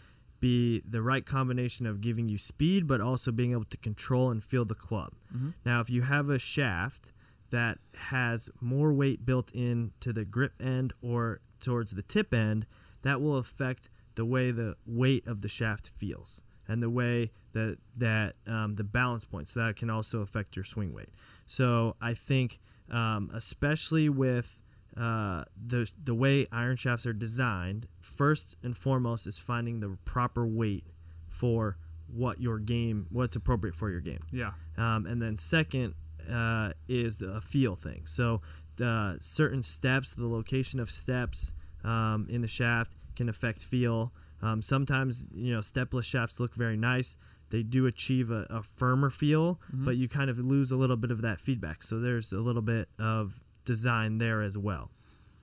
be 0.40 0.82
the 0.88 1.02
right 1.02 1.24
combination 1.24 1.86
of 1.86 2.00
giving 2.00 2.28
you 2.28 2.38
speed, 2.38 2.86
but 2.86 3.00
also 3.00 3.30
being 3.30 3.52
able 3.52 3.64
to 3.64 3.76
control 3.76 4.30
and 4.30 4.42
feel 4.42 4.64
the 4.64 4.74
club. 4.74 5.12
Mhm. 5.34 5.54
Now, 5.64 5.80
if 5.80 5.90
you 5.90 6.02
have 6.02 6.30
a 6.30 6.38
shaft 6.38 7.12
that 7.50 7.78
has 7.94 8.48
more 8.60 8.92
weight 8.92 9.24
built 9.24 9.50
in 9.52 9.92
to 10.00 10.12
the 10.12 10.24
grip 10.24 10.54
end 10.60 10.92
or 11.02 11.40
towards 11.60 11.92
the 11.92 12.02
tip 12.02 12.32
end, 12.32 12.66
that 13.02 13.20
will 13.20 13.36
affect 13.36 13.90
the 14.14 14.24
way 14.24 14.50
the 14.50 14.76
weight 14.86 15.26
of 15.26 15.40
the 15.40 15.48
shaft 15.48 15.88
feels 15.88 16.42
and 16.70 16.80
the 16.80 16.88
way 16.88 17.32
that 17.52 17.78
that 17.96 18.36
um, 18.46 18.76
the 18.76 18.84
balance 18.84 19.24
point. 19.24 19.48
So 19.48 19.60
that 19.60 19.76
can 19.76 19.90
also 19.90 20.20
affect 20.20 20.56
your 20.56 20.64
swing 20.64 20.92
weight. 20.92 21.10
So 21.46 21.96
I 22.00 22.14
think, 22.14 22.60
um, 22.90 23.30
especially 23.34 24.08
with 24.08 24.60
uh, 24.96 25.44
the 25.66 25.90
the 26.02 26.14
way 26.14 26.46
iron 26.52 26.76
shafts 26.76 27.06
are 27.06 27.12
designed, 27.12 27.88
first 28.00 28.56
and 28.62 28.76
foremost 28.76 29.26
is 29.26 29.38
finding 29.38 29.80
the 29.80 29.98
proper 30.04 30.46
weight 30.46 30.86
for 31.26 31.76
what 32.06 32.40
your 32.40 32.58
game, 32.58 33.06
what's 33.10 33.36
appropriate 33.36 33.74
for 33.74 33.90
your 33.90 34.00
game. 34.00 34.20
Yeah. 34.32 34.52
Um, 34.76 35.06
and 35.06 35.20
then 35.20 35.36
second 35.36 35.94
uh, 36.30 36.72
is 36.88 37.18
the 37.18 37.40
feel 37.40 37.76
thing. 37.76 38.02
So 38.06 38.42
the 38.76 39.16
certain 39.20 39.62
steps, 39.62 40.14
the 40.14 40.26
location 40.26 40.80
of 40.80 40.90
steps 40.90 41.52
um, 41.84 42.26
in 42.30 42.42
the 42.42 42.48
shaft 42.48 42.92
can 43.16 43.28
affect 43.28 43.62
feel. 43.62 44.12
Um, 44.42 44.62
sometimes 44.62 45.24
you 45.34 45.52
know 45.52 45.60
stepless 45.60 46.06
shafts 46.06 46.40
look 46.40 46.54
very 46.54 46.76
nice. 46.76 47.16
They 47.50 47.62
do 47.62 47.86
achieve 47.86 48.30
a, 48.30 48.46
a 48.48 48.62
firmer 48.62 49.10
feel, 49.10 49.60
but 49.72 49.96
you 49.96 50.08
kind 50.08 50.30
of 50.30 50.38
lose 50.38 50.70
a 50.70 50.76
little 50.76 50.96
bit 50.96 51.10
of 51.10 51.20
that 51.22 51.40
feedback. 51.40 51.82
So 51.82 51.98
there's 51.98 52.32
a 52.32 52.38
little 52.38 52.62
bit 52.62 52.88
of 52.98 53.40
design 53.64 54.18
there 54.18 54.40
as 54.40 54.56
well. 54.56 54.90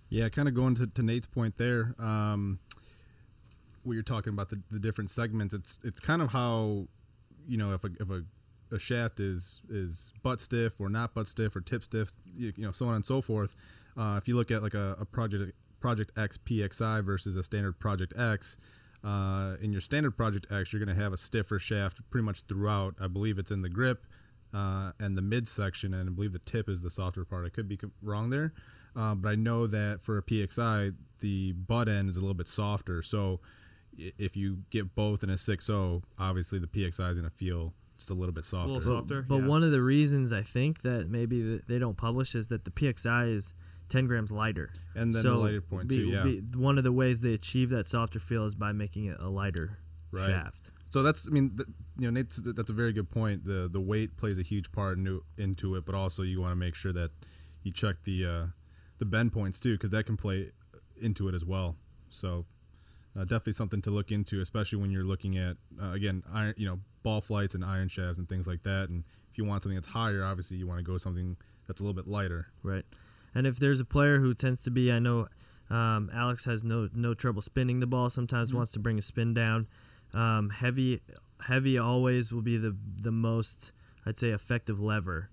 Yeah, 0.09 0.29
kind 0.29 0.47
of 0.47 0.53
going 0.53 0.75
to, 0.75 0.87
to 0.87 1.03
Nate's 1.03 1.27
point 1.27 1.57
there. 1.57 1.93
Um, 1.99 2.59
what 3.83 3.93
you're 3.93 4.03
talking 4.03 4.31
about 4.31 4.49
the, 4.49 4.61
the 4.71 4.79
different 4.79 5.09
segments. 5.09 5.53
It's 5.53 5.79
it's 5.83 5.99
kind 5.99 6.21
of 6.21 6.31
how 6.31 6.87
you 7.45 7.57
know 7.57 7.73
if 7.73 7.83
a 7.83 7.89
if 7.99 8.09
a, 8.09 8.23
a 8.73 8.79
shaft 8.79 9.19
is 9.19 9.61
is 9.69 10.13
butt 10.23 10.39
stiff 10.39 10.79
or 10.79 10.89
not 10.89 11.13
butt 11.13 11.27
stiff 11.27 11.55
or 11.55 11.61
tip 11.61 11.83
stiff, 11.83 12.11
you, 12.35 12.53
you 12.55 12.65
know, 12.65 12.71
so 12.71 12.87
on 12.87 12.95
and 12.95 13.05
so 13.05 13.21
forth. 13.21 13.55
Uh, 13.97 14.15
if 14.17 14.27
you 14.27 14.35
look 14.35 14.49
at 14.49 14.63
like 14.63 14.75
a, 14.75 14.95
a 14.99 15.05
project 15.05 15.53
Project 15.79 16.11
X 16.17 16.37
PXI 16.37 17.03
versus 17.03 17.35
a 17.35 17.43
standard 17.43 17.79
Project 17.79 18.13
X. 18.17 18.57
Uh, 19.03 19.55
in 19.61 19.71
your 19.71 19.81
standard 19.81 20.11
Project 20.11 20.47
X, 20.51 20.73
you're 20.73 20.83
going 20.83 20.95
to 20.95 21.01
have 21.01 21.13
a 21.13 21.17
stiffer 21.17 21.59
shaft 21.59 21.99
pretty 22.09 22.25
much 22.25 22.41
throughout. 22.47 22.95
I 22.99 23.07
believe 23.07 23.37
it's 23.37 23.51
in 23.51 23.61
the 23.61 23.69
grip 23.69 24.05
uh, 24.53 24.91
and 24.99 25.17
the 25.17 25.21
midsection, 25.21 25.93
and 25.93 26.09
I 26.09 26.11
believe 26.11 26.33
the 26.33 26.39
tip 26.39 26.69
is 26.69 26.81
the 26.81 26.89
softer 26.89 27.23
part. 27.23 27.45
I 27.45 27.49
could 27.49 27.67
be 27.67 27.79
wrong 28.01 28.29
there, 28.29 28.53
uh, 28.95 29.15
but 29.15 29.29
I 29.29 29.35
know 29.35 29.67
that 29.67 30.01
for 30.01 30.17
a 30.17 30.23
PXI, 30.23 30.95
the 31.19 31.53
butt 31.53 31.87
end 31.87 32.09
is 32.09 32.17
a 32.17 32.21
little 32.21 32.33
bit 32.33 32.47
softer. 32.47 33.01
So 33.01 33.39
if 33.97 34.35
you 34.35 34.59
get 34.69 34.95
both 34.95 35.23
in 35.23 35.29
a 35.29 35.33
6.0, 35.33 36.03
obviously 36.19 36.59
the 36.59 36.67
PXI 36.67 36.89
is 36.89 37.17
going 37.17 37.23
to 37.23 37.29
feel 37.29 37.73
just 37.97 38.09
a 38.09 38.13
little 38.13 38.33
bit 38.33 38.45
softer. 38.45 38.73
little 38.73 38.79
But, 38.79 38.99
Softer, 39.01 39.21
but 39.23 39.37
yeah. 39.37 39.47
one 39.47 39.63
of 39.63 39.71
the 39.71 39.81
reasons 39.81 40.31
I 40.31 40.43
think 40.43 40.83
that 40.83 41.09
maybe 41.09 41.59
they 41.67 41.79
don't 41.79 41.97
publish 41.97 42.35
is 42.35 42.47
that 42.49 42.63
the 42.63 42.71
PXI 42.71 43.35
is 43.35 43.53
10 43.89 44.07
grams 44.07 44.31
lighter. 44.31 44.71
And 44.95 45.13
then 45.13 45.23
the 45.23 45.33
lighter 45.35 45.61
point, 45.61 45.89
too, 45.89 46.07
yeah. 46.07 46.23
one 46.59 46.77
of 46.77 46.83
the 46.83 46.91
ways 46.91 47.21
they 47.21 47.33
achieve 47.33 47.69
that 47.69 47.87
softer 47.87 48.19
feel 48.19 48.45
is 48.45 48.55
by 48.55 48.71
making 48.71 49.05
it 49.05 49.21
a 49.21 49.29
lighter 49.29 49.77
Right. 50.11 50.27
shaft. 50.27 50.71
So 50.89 51.03
that's, 51.03 51.27
I 51.27 51.31
mean, 51.31 51.55
th- 51.57 51.67
you 51.97 52.05
know, 52.07 52.11
Nate's, 52.11 52.37
that's 52.37 52.69
a 52.69 52.73
very 52.73 52.93
good 52.93 53.09
point. 53.09 53.43
The 53.43 53.67
the 53.69 53.81
weight 53.81 54.15
plays 54.15 54.37
a 54.37 54.41
huge 54.41 54.71
part 54.71 54.97
into, 54.97 55.23
into 55.37 55.75
it, 55.75 55.85
but 55.85 55.95
also 55.95 56.23
you 56.23 56.39
want 56.39 56.51
to 56.51 56.55
make 56.55 56.75
sure 56.75 56.93
that 56.93 57.11
you 57.63 57.71
check 57.73 57.97
the 58.05 58.25
uh, 58.25 58.45
the 58.97 59.05
bend 59.05 59.33
points 59.33 59.59
too, 59.59 59.73
because 59.73 59.89
that 59.91 60.05
can 60.05 60.15
play 60.15 60.51
into 61.01 61.27
it 61.27 61.35
as 61.35 61.43
well. 61.43 61.75
So 62.09 62.45
uh, 63.17 63.21
definitely 63.25 63.53
something 63.53 63.81
to 63.81 63.89
look 63.91 64.11
into, 64.11 64.39
especially 64.39 64.79
when 64.79 64.91
you're 64.91 65.03
looking 65.03 65.37
at 65.37 65.57
uh, 65.81 65.91
again, 65.91 66.23
iron, 66.33 66.53
you 66.57 66.65
know, 66.65 66.79
ball 67.03 67.19
flights 67.19 67.53
and 67.53 67.65
iron 67.65 67.89
shafts 67.89 68.17
and 68.17 68.29
things 68.29 68.47
like 68.47 68.63
that. 68.63 68.87
And 68.89 69.03
if 69.29 69.37
you 69.37 69.43
want 69.43 69.63
something 69.63 69.75
that's 69.75 69.89
higher, 69.89 70.23
obviously 70.23 70.55
you 70.57 70.67
want 70.67 70.79
to 70.79 70.83
go 70.83 70.97
something 70.97 71.35
that's 71.67 71.81
a 71.81 71.83
little 71.83 71.95
bit 72.01 72.07
lighter. 72.09 72.47
Right. 72.63 72.85
And 73.37 73.45
if 73.45 73.59
there's 73.59 73.79
a 73.79 73.85
player 73.85 74.17
who 74.19 74.33
tends 74.33 74.63
to 74.63 74.71
be, 74.71 74.91
I 74.91 74.97
know 74.99 75.27
um, 75.69 76.09
Alex 76.13 76.43
has 76.45 76.63
no 76.63 76.89
no 76.95 77.13
trouble 77.13 77.41
spinning 77.41 77.79
the 77.79 77.87
ball. 77.87 78.09
Sometimes 78.09 78.49
Mm-hmm. 78.49 78.57
wants 78.57 78.71
to 78.73 78.79
bring 78.79 78.97
a 78.97 79.01
spin 79.01 79.33
down. 79.33 79.67
Um, 80.13 80.49
heavy, 80.49 81.01
heavy 81.45 81.77
always 81.77 82.31
will 82.33 82.41
be 82.41 82.57
the 82.57 82.75
the 83.01 83.11
most 83.11 83.71
I'd 84.05 84.17
say 84.17 84.29
effective 84.29 84.79
lever 84.79 85.29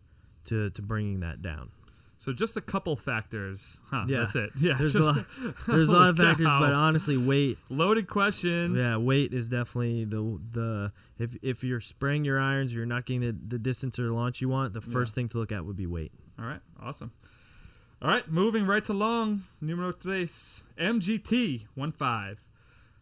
to 0.46 0.68
to 0.70 0.82
bringing 0.82 1.20
that 1.20 1.40
down. 1.40 1.70
So 2.18 2.32
just 2.32 2.56
a 2.56 2.61
couple 2.61 2.96
factors. 2.96 3.78
Huh. 3.90 4.04
Yeah. 4.08 4.18
That's 4.20 4.34
it. 4.37 4.50
Yeah. 4.58 4.75
There's 4.78 4.96
a 4.96 5.02
lot, 5.02 5.26
there's 5.66 5.88
a 5.88 5.92
lot 5.92 6.08
of 6.11 6.16
factors, 6.16 6.46
but 6.46 6.73
honestly, 6.73 7.16
weight. 7.16 7.58
Loaded 7.70 8.08
question. 8.08 8.75
Yeah, 8.75 8.96
weight 8.96 9.32
is 9.34 9.49
definitely 9.49 10.04
the 10.04 10.38
the 10.52 10.92
if 11.18 11.37
if 11.42 11.64
you're 11.64 11.80
spraying 11.80 12.25
your 12.25 12.40
irons, 12.40 12.75
you're 12.75 12.87
not 12.87 13.06
getting 13.06 13.20
the, 13.23 13.37
the 13.49 13.58
distance 13.58 13.99
or 13.99 14.06
the 14.08 14.12
launch 14.14 14.40
you 14.40 14.49
want. 14.49 14.73
The 14.75 14.80
first 14.80 15.12
Yeah. 15.12 15.14
thing 15.16 15.28
to 15.30 15.38
look 15.38 15.52
at 15.52 15.64
would 15.64 15.76
be 15.76 15.87
weight. 15.87 16.12
All 16.38 16.44
right, 16.46 16.61
awesome. 16.80 17.12
All 18.04 18.11
right, 18.11 18.30
moving 18.30 18.66
right 18.66 18.87
along. 18.87 19.44
Numero 19.62 19.90
tres, 19.90 20.62
MGT 20.76 21.64
15. 21.75 22.37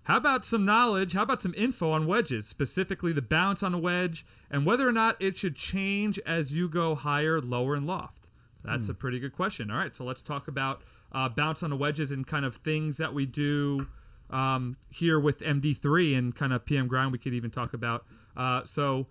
How 0.05 0.17
about 0.17 0.45
some 0.45 0.65
knowledge? 0.65 1.15
How 1.15 1.25
about 1.25 1.43
some 1.43 1.55
info 1.57 1.91
on 1.91 2.07
wedges, 2.07 2.47
specifically 2.47 3.13
the 3.13 3.21
bounce 3.21 3.65
on 3.65 3.75
a 3.75 3.79
wedge 3.79 4.25
and 4.49 4.65
whether 4.65 4.89
or 4.89 4.93
not 4.93 5.21
it 5.21 5.37
should 5.37 5.57
change 5.57 6.21
as 6.21 6.53
you 6.53 6.69
go 6.69 6.95
higher, 6.95 7.41
lower, 7.41 7.75
and 7.75 7.85
loft? 7.85 8.29
That's 8.63 8.89
a 8.89 8.95
pretty 8.95 9.19
good 9.19 9.33
question. 9.33 9.73
All 9.73 9.77
right, 9.77 9.95
so 9.95 10.05
let's 10.05 10.23
talk 10.23 10.47
about 10.47 10.83
uh, 11.11 11.29
bounce 11.31 11.65
on 11.65 11.71
the 11.71 11.77
wedges 11.77 12.13
and 12.13 12.25
kind 12.25 12.45
of 12.45 12.55
things 12.59 12.97
that 12.99 13.13
we 13.13 13.27
do 13.27 13.89
um, 14.31 14.77
here 14.89 15.19
with 15.19 15.41
MD3 15.41 16.17
and 16.17 16.33
kind 16.33 16.53
of 16.53 16.65
PM 16.65 16.87
grind. 16.87 17.11
We 17.11 17.19
could 17.19 17.35
even 17.35 17.51
talk 17.51 17.75
about. 17.75 18.07
Uh, 18.37 18.63
so, 18.65 19.09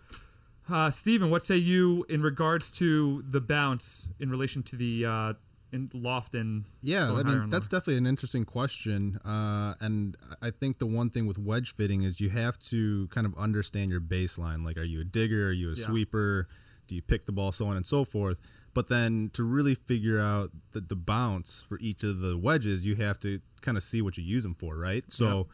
uh, 0.71 0.89
Steven, 0.89 1.29
what 1.29 1.43
say 1.43 1.57
you 1.57 2.05
in 2.07 2.21
regards 2.21 2.71
to 2.77 3.25
the 3.27 3.41
bounce 3.41 4.07
in 4.21 4.29
relation 4.29 4.63
to 4.63 4.77
the 4.77 5.05
uh, 5.05 5.33
in 5.71 5.89
loft 5.93 6.35
and 6.35 6.65
Yeah, 6.81 7.11
I 7.13 7.23
mean 7.23 7.49
that's 7.49 7.67
definitely 7.67 7.97
an 7.97 8.07
interesting 8.07 8.43
question, 8.43 9.19
uh, 9.25 9.75
and 9.79 10.17
I 10.41 10.51
think 10.51 10.79
the 10.79 10.85
one 10.85 11.09
thing 11.09 11.25
with 11.27 11.37
wedge 11.37 11.73
fitting 11.73 12.01
is 12.03 12.19
you 12.19 12.29
have 12.29 12.59
to 12.69 13.07
kind 13.07 13.25
of 13.25 13.37
understand 13.37 13.91
your 13.91 14.01
baseline. 14.01 14.65
Like, 14.65 14.77
are 14.77 14.83
you 14.83 15.01
a 15.01 15.05
digger? 15.05 15.47
Are 15.47 15.51
you 15.51 15.71
a 15.71 15.75
Yeah. 15.75 15.85
sweeper? 15.85 16.47
Do 16.87 16.95
you 16.95 17.01
pick 17.01 17.25
the 17.25 17.31
ball, 17.31 17.51
so 17.51 17.67
on 17.67 17.77
and 17.77 17.85
so 17.85 18.03
forth. 18.03 18.39
But 18.73 18.87
then 18.87 19.29
to 19.33 19.43
really 19.43 19.75
figure 19.75 20.19
out 20.19 20.51
the, 20.71 20.81
the 20.81 20.95
bounce 20.95 21.63
for 21.67 21.77
each 21.79 22.03
of 22.03 22.19
the 22.19 22.37
wedges, 22.37 22.85
you 22.85 22.95
have 22.95 23.19
to 23.21 23.39
kind 23.61 23.77
of 23.77 23.83
see 23.83 24.01
what 24.01 24.17
you 24.17 24.23
use 24.23 24.43
them 24.43 24.55
for, 24.55 24.77
right? 24.77 25.03
So, 25.09 25.47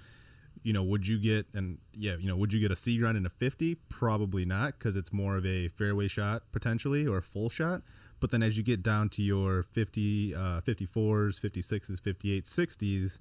you 0.63 0.73
know, 0.73 0.83
would 0.83 1.07
you 1.07 1.19
get 1.19 1.45
and 1.53 1.77
yeah, 1.93 2.15
you 2.19 2.27
know, 2.27 2.35
would 2.35 2.53
you 2.53 2.59
get 2.59 2.71
a 2.71 2.75
C 2.75 2.97
grind 2.97 3.17
in 3.17 3.25
a 3.25 3.29
50? 3.29 3.75
Probably 3.89 4.45
not 4.45 4.77
because 4.79 4.95
it's 4.95 5.11
more 5.13 5.35
of 5.37 5.45
a 5.45 5.67
fairway 5.67 6.07
shot 6.07 6.43
potentially 6.51 7.05
or 7.07 7.17
a 7.17 7.23
full 7.23 7.49
shot. 7.49 7.81
But 8.19 8.31
then 8.31 8.41
as 8.43 8.57
you 8.57 8.63
get 8.63 8.81
down 8.81 9.09
to 9.09 9.21
your 9.21 9.63
50, 9.63 10.33
uh, 10.35 10.39
54s, 10.61 11.39
56s, 11.39 11.99
58s, 12.01 12.43
60s, 12.47 13.19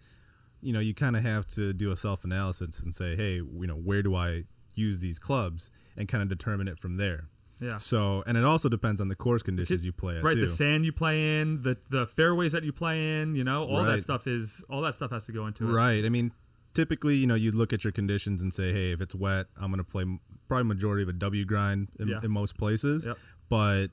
you 0.63 0.73
know, 0.73 0.81
you 0.81 0.95
kind 0.95 1.17
of 1.17 1.23
have 1.23 1.47
to 1.49 1.73
do 1.73 1.91
a 1.91 1.97
self 1.97 2.25
analysis 2.25 2.81
and 2.81 2.95
say, 2.95 3.15
hey, 3.17 3.35
you 3.35 3.67
know, 3.67 3.77
where 3.77 4.03
do 4.03 4.15
I 4.15 4.45
use 4.75 5.01
these 5.01 5.19
clubs 5.19 5.71
and 5.97 6.09
kind 6.09 6.23
of 6.23 6.29
determine 6.29 6.69
it 6.69 6.79
from 6.79 6.97
there. 6.97 7.29
Yeah. 7.61 7.79
So, 7.79 8.23
and 8.27 8.37
it 8.37 8.45
also 8.45 8.69
depends 8.69 9.01
on 9.01 9.09
the 9.09 9.15
course 9.15 9.43
conditions 9.43 9.83
you 9.85 9.93
play 9.93 10.19
at 10.19 10.23
right 10.25 10.35
too. 10.35 10.43
the 10.43 10.49
sand 10.53 10.85
you 10.85 10.93
play 10.93 11.41
in 11.41 11.63
the 11.63 11.79
the 11.89 12.07
fairways 12.07 12.53
that 12.53 12.65
you 12.65 12.73
play 12.73 13.21
in 13.23 13.35
you 13.35 13.45
know 13.45 13.65
all 13.67 13.83
that 13.85 14.03
stuff 14.03 14.27
is 14.27 14.63
all 14.69 14.83
that 14.83 14.95
stuff 14.95 15.11
has 15.11 15.25
to 15.25 15.33
go 15.33 15.47
into 15.47 15.67
it 15.67 15.73
Right. 15.73 16.05
I 16.05 16.11
mean, 16.11 16.33
typically, 16.75 17.17
you 17.17 17.27
know, 17.27 17.35
you 17.35 17.53
look 17.53 17.73
at 17.73 17.83
your 17.83 17.93
conditions 17.95 18.43
and 18.43 18.53
say, 18.53 18.73
hey, 18.75 18.93
if 18.93 19.01
it's 19.01 19.15
wet, 19.15 19.47
I'm 19.57 19.71
going 19.71 19.79
to 19.79 19.91
play 19.91 20.05
probably 20.49 20.65
majority 20.65 21.03
of 21.03 21.09
a 21.09 21.15
W 21.15 21.45
grind 21.47 21.89
in, 21.99 22.09
Yeah. 22.09 22.21
in 22.23 22.31
most 22.31 22.59
places. 22.59 23.07
Yep. 23.07 23.17
But 23.49 23.87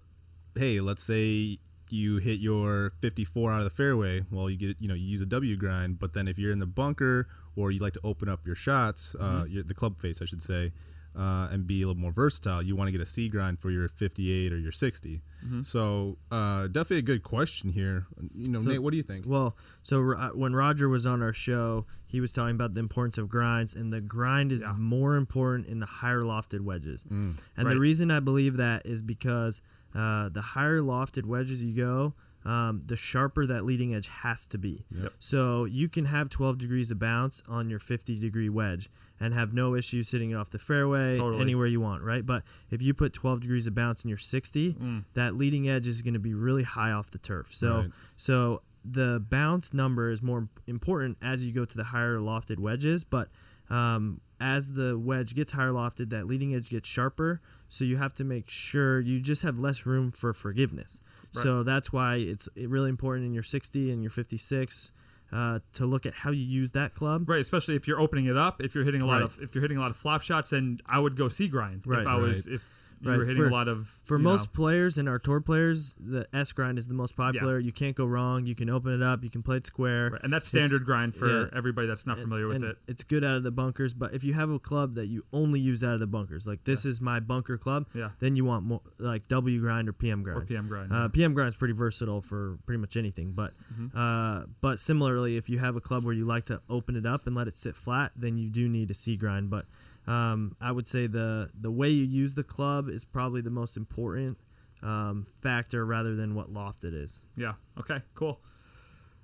hey, 0.58 0.80
let's 0.80 1.04
say 1.04 1.60
you 1.90 2.18
hit 2.18 2.40
your 2.40 2.94
54 3.02 3.52
out 3.52 3.58
of 3.60 3.64
the 3.66 3.70
fairway. 3.70 4.24
Well, 4.32 4.50
you 4.50 4.58
get 4.58 4.78
you 4.80 4.88
know 4.88 4.94
you 4.96 5.06
use 5.06 5.22
a 5.22 5.26
W 5.26 5.56
grind, 5.58 6.00
but 6.00 6.14
then 6.14 6.28
if 6.28 6.38
you're 6.40 6.52
in 6.52 6.60
the 6.60 6.66
bunker 6.66 7.28
or 7.56 7.72
you 7.72 7.80
like 7.80 7.94
to 7.94 8.02
open 8.04 8.30
up 8.30 8.46
your 8.46 8.56
shots, 8.56 9.16
Mm-hmm. 9.20 9.42
uh, 9.42 9.46
your, 9.46 9.64
the 9.64 9.74
club 9.74 10.00
face, 10.00 10.22
I 10.22 10.26
should 10.26 10.42
say. 10.44 10.72
Uh, 11.16 11.48
and 11.52 11.68
be 11.68 11.84
a 11.84 11.88
little 11.88 12.02
more 12.02 12.12
versatile. 12.12 12.60
You 12.64 12.76
want 12.76 12.88
to 12.88 12.92
get 12.92 13.00
a 13.00 13.06
C 13.06 13.30
grind 13.30 13.60
for 13.60 13.70
your 13.70 13.88
58 13.88 14.52
or 14.52 14.58
your 14.58 14.72
60. 14.72 15.22
Mm-hmm. 15.46 15.62
So 15.62 16.18
uh, 16.32 16.64
definitely 16.66 16.98
a 16.98 17.02
good 17.04 17.22
question 17.22 17.70
here. 17.70 18.08
You 18.34 18.48
know, 18.48 18.60
So- 18.62 18.70
Nate, 18.70 18.82
what 18.82 18.90
do 18.92 18.98
you 18.98 19.04
think? 19.04 19.26
Well, 19.28 19.56
so 19.84 20.14
uh, 20.16 20.30
when 20.30 20.56
Roger 20.56 20.90
was 20.90 21.06
on 21.06 21.22
our 21.22 21.32
show, 21.32 21.86
he 22.08 22.20
was 22.20 22.34
talking 22.34 22.56
about 22.56 22.74
the 22.74 22.80
importance 22.80 23.20
of 23.20 23.30
grinds, 23.30 23.76
and 23.76 23.94
the 23.94 24.02
grind 24.02 24.52
is 24.52 24.62
Yeah. 24.62 24.74
more 24.76 25.16
important 25.16 25.68
in 25.68 25.80
the 25.80 25.86
higher 25.86 26.22
lofted 26.22 26.62
wedges. 26.62 27.04
Mm. 27.04 27.36
And 27.58 27.68
Right. 27.68 27.74
the 27.76 27.80
reason 27.80 28.10
I 28.10 28.20
believe 28.20 28.58
that 28.58 28.86
is 28.86 29.04
because 29.04 29.62
uh, 29.94 30.30
the 30.30 30.42
higher 30.42 30.82
lofted 30.82 31.26
wedges 31.26 31.62
you 31.62 31.76
go, 31.76 32.16
um, 32.46 32.82
the 32.86 32.96
sharper 32.96 33.46
that 33.46 33.64
leading 33.66 33.94
edge 33.96 34.08
has 34.08 34.46
to 34.48 34.58
be. 34.58 34.86
Yep. 34.92 35.14
So 35.20 35.66
you 35.66 35.88
can 35.90 36.06
have 36.06 36.30
12 36.30 36.58
degrees 36.58 36.92
of 36.92 37.00
bounce 37.00 37.42
on 37.48 37.70
your 37.70 37.80
50 37.80 38.20
degree 38.20 38.50
wedge 38.50 38.90
and 39.20 39.34
have 39.34 39.54
no 39.54 39.76
issues 39.76 40.12
hitting 40.12 40.32
it 40.32 40.36
off 40.36 40.50
the 40.50 40.60
fairway 40.60 41.16
Totally. 41.16 41.42
anywhere 41.42 41.68
you 41.68 41.80
want, 41.80 42.04
right? 42.04 42.26
But 42.26 42.44
if 42.70 42.82
you 42.82 42.94
put 42.94 43.14
12 43.14 43.42
degrees 43.42 43.66
of 43.68 43.74
bounce 43.76 44.04
in 44.04 44.10
your 44.10 44.18
60, 44.18 44.74
Mm. 44.74 45.06
that 45.14 45.36
leading 45.36 45.70
edge 45.70 45.88
is 45.88 46.02
going 46.02 46.16
to 46.16 46.20
be 46.20 46.34
really 46.34 46.64
high 46.64 46.92
off 46.92 47.10
the 47.12 47.18
turf. 47.20 47.54
So 47.56 47.76
Right. 47.78 47.92
so 48.18 48.62
the 48.84 49.24
bounce 49.30 49.74
number 49.74 50.10
is 50.12 50.22
more 50.22 50.50
important 50.68 51.18
as 51.22 51.46
you 51.46 51.54
go 51.54 51.64
to 51.64 51.78
the 51.78 51.86
higher 51.86 52.18
lofted 52.18 52.60
wedges, 52.60 53.06
but 53.06 53.30
um, 53.70 54.20
as 54.42 54.74
the 54.74 54.98
wedge 55.00 55.34
gets 55.36 55.54
higher 55.54 55.72
lofted, 55.72 56.10
that 56.10 56.28
leading 56.28 56.54
edge 56.54 56.70
gets 56.70 56.90
sharper. 56.90 57.40
So 57.74 57.84
you 57.86 57.98
have 57.98 58.14
to 58.16 58.24
make 58.24 58.50
sure 58.50 59.00
you 59.00 59.20
just 59.20 59.42
have 59.42 59.58
less 59.58 59.86
room 59.86 60.12
for 60.12 60.32
forgiveness. 60.32 61.02
So 61.32 61.64
that's 61.64 61.92
why 61.92 62.18
it's 62.18 62.48
really 62.56 62.90
important 62.90 63.26
in 63.26 63.34
your 63.34 63.42
60 63.42 63.92
and 63.92 64.04
your 64.04 64.12
56 64.12 64.92
uh, 65.32 65.60
to 65.74 65.86
look 65.88 66.06
at 66.06 66.14
how 66.14 66.30
you 66.30 66.44
use 66.46 66.70
that 66.72 66.94
club. 66.94 67.28
right 67.28 67.42
especially 67.42 67.76
if 67.76 67.88
you're 67.88 68.00
opening 68.00 68.28
it 68.28 68.38
up 68.38 68.62
if 68.62 68.76
you're 68.76 68.84
hitting 68.84 69.02
a 69.02 69.06
lot 69.08 69.14
Right. 69.22 69.24
of 69.24 69.40
if 69.42 69.56
you're 69.56 69.64
hitting 69.64 69.78
a 69.78 69.82
lot 69.82 69.90
of 69.90 69.98
flop 69.98 70.22
shots 70.22 70.52
then 70.52 70.80
i 70.86 71.00
would 71.00 71.16
go 71.18 71.28
c 71.30 71.48
grind 71.48 71.82
Right. 71.88 72.02
if 72.02 72.08
i 72.08 72.16
was 72.16 72.46
Right. 72.46 72.56
if 72.58 72.83
you 73.04 73.10
Right. 73.10 73.18
were 73.18 73.26
hitting 73.26 73.44
For- 73.44 73.50
a 73.50 73.52
lot 73.52 73.68
of 73.68 73.88
For 74.04 74.18
most 74.18 74.46
know, 74.48 74.52
players 74.54 74.98
and 74.98 75.10
our 75.10 75.20
tour 75.20 75.42
players, 75.42 75.94
the 76.00 76.26
S 76.34 76.52
grind 76.54 76.80
is 76.80 76.88
the 76.88 76.94
most 76.94 77.16
popular. 77.16 77.60
You 77.60 77.72
can't 77.72 77.96
go 77.96 78.06
wrong. 78.06 78.46
You 78.46 78.56
can 78.56 78.70
open 78.70 78.94
it 78.94 79.02
up. 79.02 79.24
You 79.24 79.30
can 79.30 79.44
play 79.44 79.58
it 79.58 79.68
square. 79.68 80.12
right, 80.12 80.22
and 80.24 80.32
that's 80.32 80.48
It's- 80.54 80.68
standard 80.70 80.86
grind 80.86 81.14
for 81.16 81.28
yeah. 81.28 81.48
everybody 81.54 81.86
that's 81.88 82.06
not 82.06 82.14
and- 82.18 82.24
familiar 82.24 82.48
with 82.48 82.56
and 82.58 82.66
it 82.66 82.78
It's 82.88 83.04
good 83.04 83.24
out 83.24 83.38
of 83.38 83.44
the 83.44 83.52
bunkers, 83.52 83.94
but 83.94 84.14
if 84.14 84.24
you 84.24 84.34
have 84.34 84.50
a 84.50 84.60
club 84.60 84.96
that 84.96 85.08
you 85.08 85.26
only 85.34 85.60
use 85.60 85.84
out 85.84 85.94
of 85.94 86.00
the 86.00 86.08
bunkers, 86.08 86.48
like 86.48 86.64
this 86.64 86.86
is 86.86 87.02
my 87.02 87.20
bunker 87.20 87.58
club, 87.58 87.86
Yeah. 87.94 88.12
then 88.20 88.36
you 88.36 88.46
want 88.46 88.66
more 88.66 88.82
like 89.00 89.28
W 89.28 89.60
grind 89.60 89.90
or 89.90 89.94
PM 89.94 90.24
grind. 90.24 90.42
or 90.42 90.46
pm 90.46 90.68
grind 90.68 90.92
Uh, 90.92 90.96
yeah. 90.96 91.08
PM 91.10 91.34
grind 91.34 91.50
is 91.50 91.56
pretty 91.58 91.74
versatile 91.74 92.22
for 92.22 92.58
pretty 92.66 92.80
much 92.80 92.96
anything, 92.98 93.34
but 93.34 93.54
Mm-hmm. 93.74 93.98
uh, 93.98 94.46
but 94.62 94.80
similarly, 94.80 95.38
if 95.38 95.50
you 95.50 95.60
have 95.60 95.76
a 95.76 95.82
club 95.82 96.04
where 96.06 96.14
you 96.14 96.26
like 96.26 96.46
to 96.46 96.62
open 96.70 96.96
it 96.96 97.06
up 97.06 97.28
and 97.28 97.36
let 97.36 97.48
it 97.48 97.56
sit 97.56 97.76
flat, 97.76 98.12
then 98.16 98.38
you 98.38 98.50
do 98.50 98.70
need 98.70 98.90
a 98.92 98.94
C 98.94 99.16
grind. 99.18 99.50
But 99.50 99.66
um, 100.08 100.56
I 100.60 100.72
would 100.72 100.88
say 100.88 101.08
the 101.08 101.50
the 101.60 101.72
way 101.72 101.90
you 101.90 102.04
use 102.04 102.34
the 102.34 102.44
club 102.44 102.90
is 102.90 103.06
probably 103.06 103.42
the 103.42 103.50
most 103.50 103.78
important 103.78 104.38
um, 104.82 105.28
factor 105.42 105.86
rather 105.86 106.16
than 106.16 106.36
what 106.36 106.52
loft 106.52 106.84
it 106.84 106.94
is. 106.94 107.22
Yeah. 107.38 107.54
Okay. 107.80 108.02
Cool. 108.16 108.40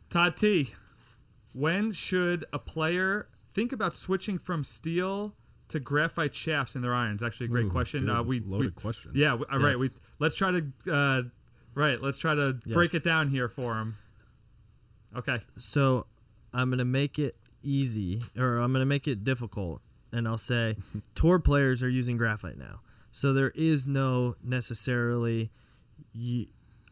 Todd 0.10 0.38
T. 0.38 0.74
When 1.54 1.92
should 1.92 2.46
a 2.54 2.60
player 2.60 3.28
think 3.54 3.74
about 3.74 3.96
switching 3.96 4.38
from 4.38 4.64
steel 4.64 5.34
to 5.70 5.80
graphite 5.80 6.34
shafts 6.34 6.76
in 6.76 6.82
their 6.82 6.94
irons? 6.94 7.24
Actually, 7.24 7.48
a 7.48 7.50
great 7.50 7.66
Ooh, 7.66 7.72
question. 7.72 8.06
good 8.06 8.16
Uh, 8.16 8.24
we 8.24 8.40
loaded 8.40 8.76
we, 8.76 8.82
question. 8.82 9.12
Yeah. 9.16 9.36
We, 9.36 9.46
all 9.52 9.60
right. 9.60 9.78
We 9.78 9.90
let's 10.20 10.36
try 10.36 10.52
to 10.52 10.94
uh, 10.94 11.22
right. 11.74 12.02
Let's 12.02 12.18
try 12.18 12.36
to 12.36 12.54
break 12.68 12.94
it 12.94 13.04
down 13.04 13.28
here 13.30 13.50
for 13.50 13.78
him. 13.80 13.96
Okay. 15.18 15.40
So 15.58 16.06
I'm 16.54 16.70
gonna 16.70 16.86
make 16.86 17.20
it 17.20 17.36
easy, 17.64 18.22
or 18.38 18.58
I'm 18.60 18.72
gonna 18.72 18.86
make 18.86 19.08
it 19.08 19.24
difficult, 19.24 19.82
and 20.12 20.28
I'll 20.28 20.38
say 20.38 20.76
tour 21.16 21.40
players 21.40 21.82
are 21.84 21.90
using 21.90 22.18
graphite 22.18 22.58
now. 22.58 22.82
So 23.12 23.34
there 23.34 23.52
is 23.56 23.88
no 23.88 24.36
necessarily, 24.44 25.50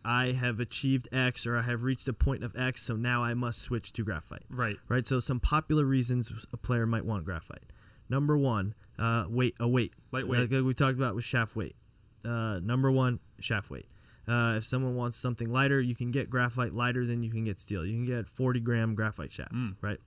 I 0.06 0.32
have 0.32 0.60
achieved 0.60 1.10
X 1.12 1.46
or 1.46 1.58
I 1.58 1.62
have 1.64 1.84
reached 1.84 2.08
a 2.08 2.14
point 2.14 2.44
of 2.44 2.56
X, 2.58 2.82
so 2.84 2.96
now 2.96 3.24
I 3.24 3.34
must 3.34 3.62
switch 3.62 3.92
to 3.94 4.04
graphite. 4.04 4.46
Right. 4.50 4.78
Right. 4.88 5.06
So 5.08 5.20
some 5.20 5.40
popular 5.40 5.86
reasons 5.86 6.32
a 6.54 6.58
player 6.58 6.86
might 6.86 7.06
want 7.06 7.26
graphite. 7.26 7.72
Number 8.10 8.38
one, 8.38 8.74
uh, 8.98 9.26
weight. 9.30 9.56
A 9.60 9.68
weight. 9.68 9.94
Lightweight. 10.12 10.52
Like 10.52 10.64
we 10.64 10.74
talked 10.74 10.98
about 10.98 11.14
with 11.14 11.26
shaft 11.26 11.56
weight. 11.56 11.76
Uh, 12.24 12.60
number 12.60 12.90
one, 12.92 13.20
shaft 13.40 13.70
weight. 13.70 13.88
Uh, 14.28 14.56
if 14.58 14.66
someone 14.66 14.96
wants 14.96 15.16
something 15.18 15.50
lighter, 15.50 15.80
you 15.80 15.96
can 15.96 16.12
get 16.12 16.30
graphite 16.30 16.74
lighter 16.74 17.06
than 17.06 17.22
you 17.24 17.30
can 17.32 17.44
get 17.46 17.60
steel. 17.60 17.86
You 17.86 17.94
can 17.94 18.06
get 18.06 18.28
40 18.28 18.60
gram 18.60 18.96
graphite 18.96 19.32
shafts, 19.32 19.56
Mm. 19.56 19.76
right? 19.82 20.00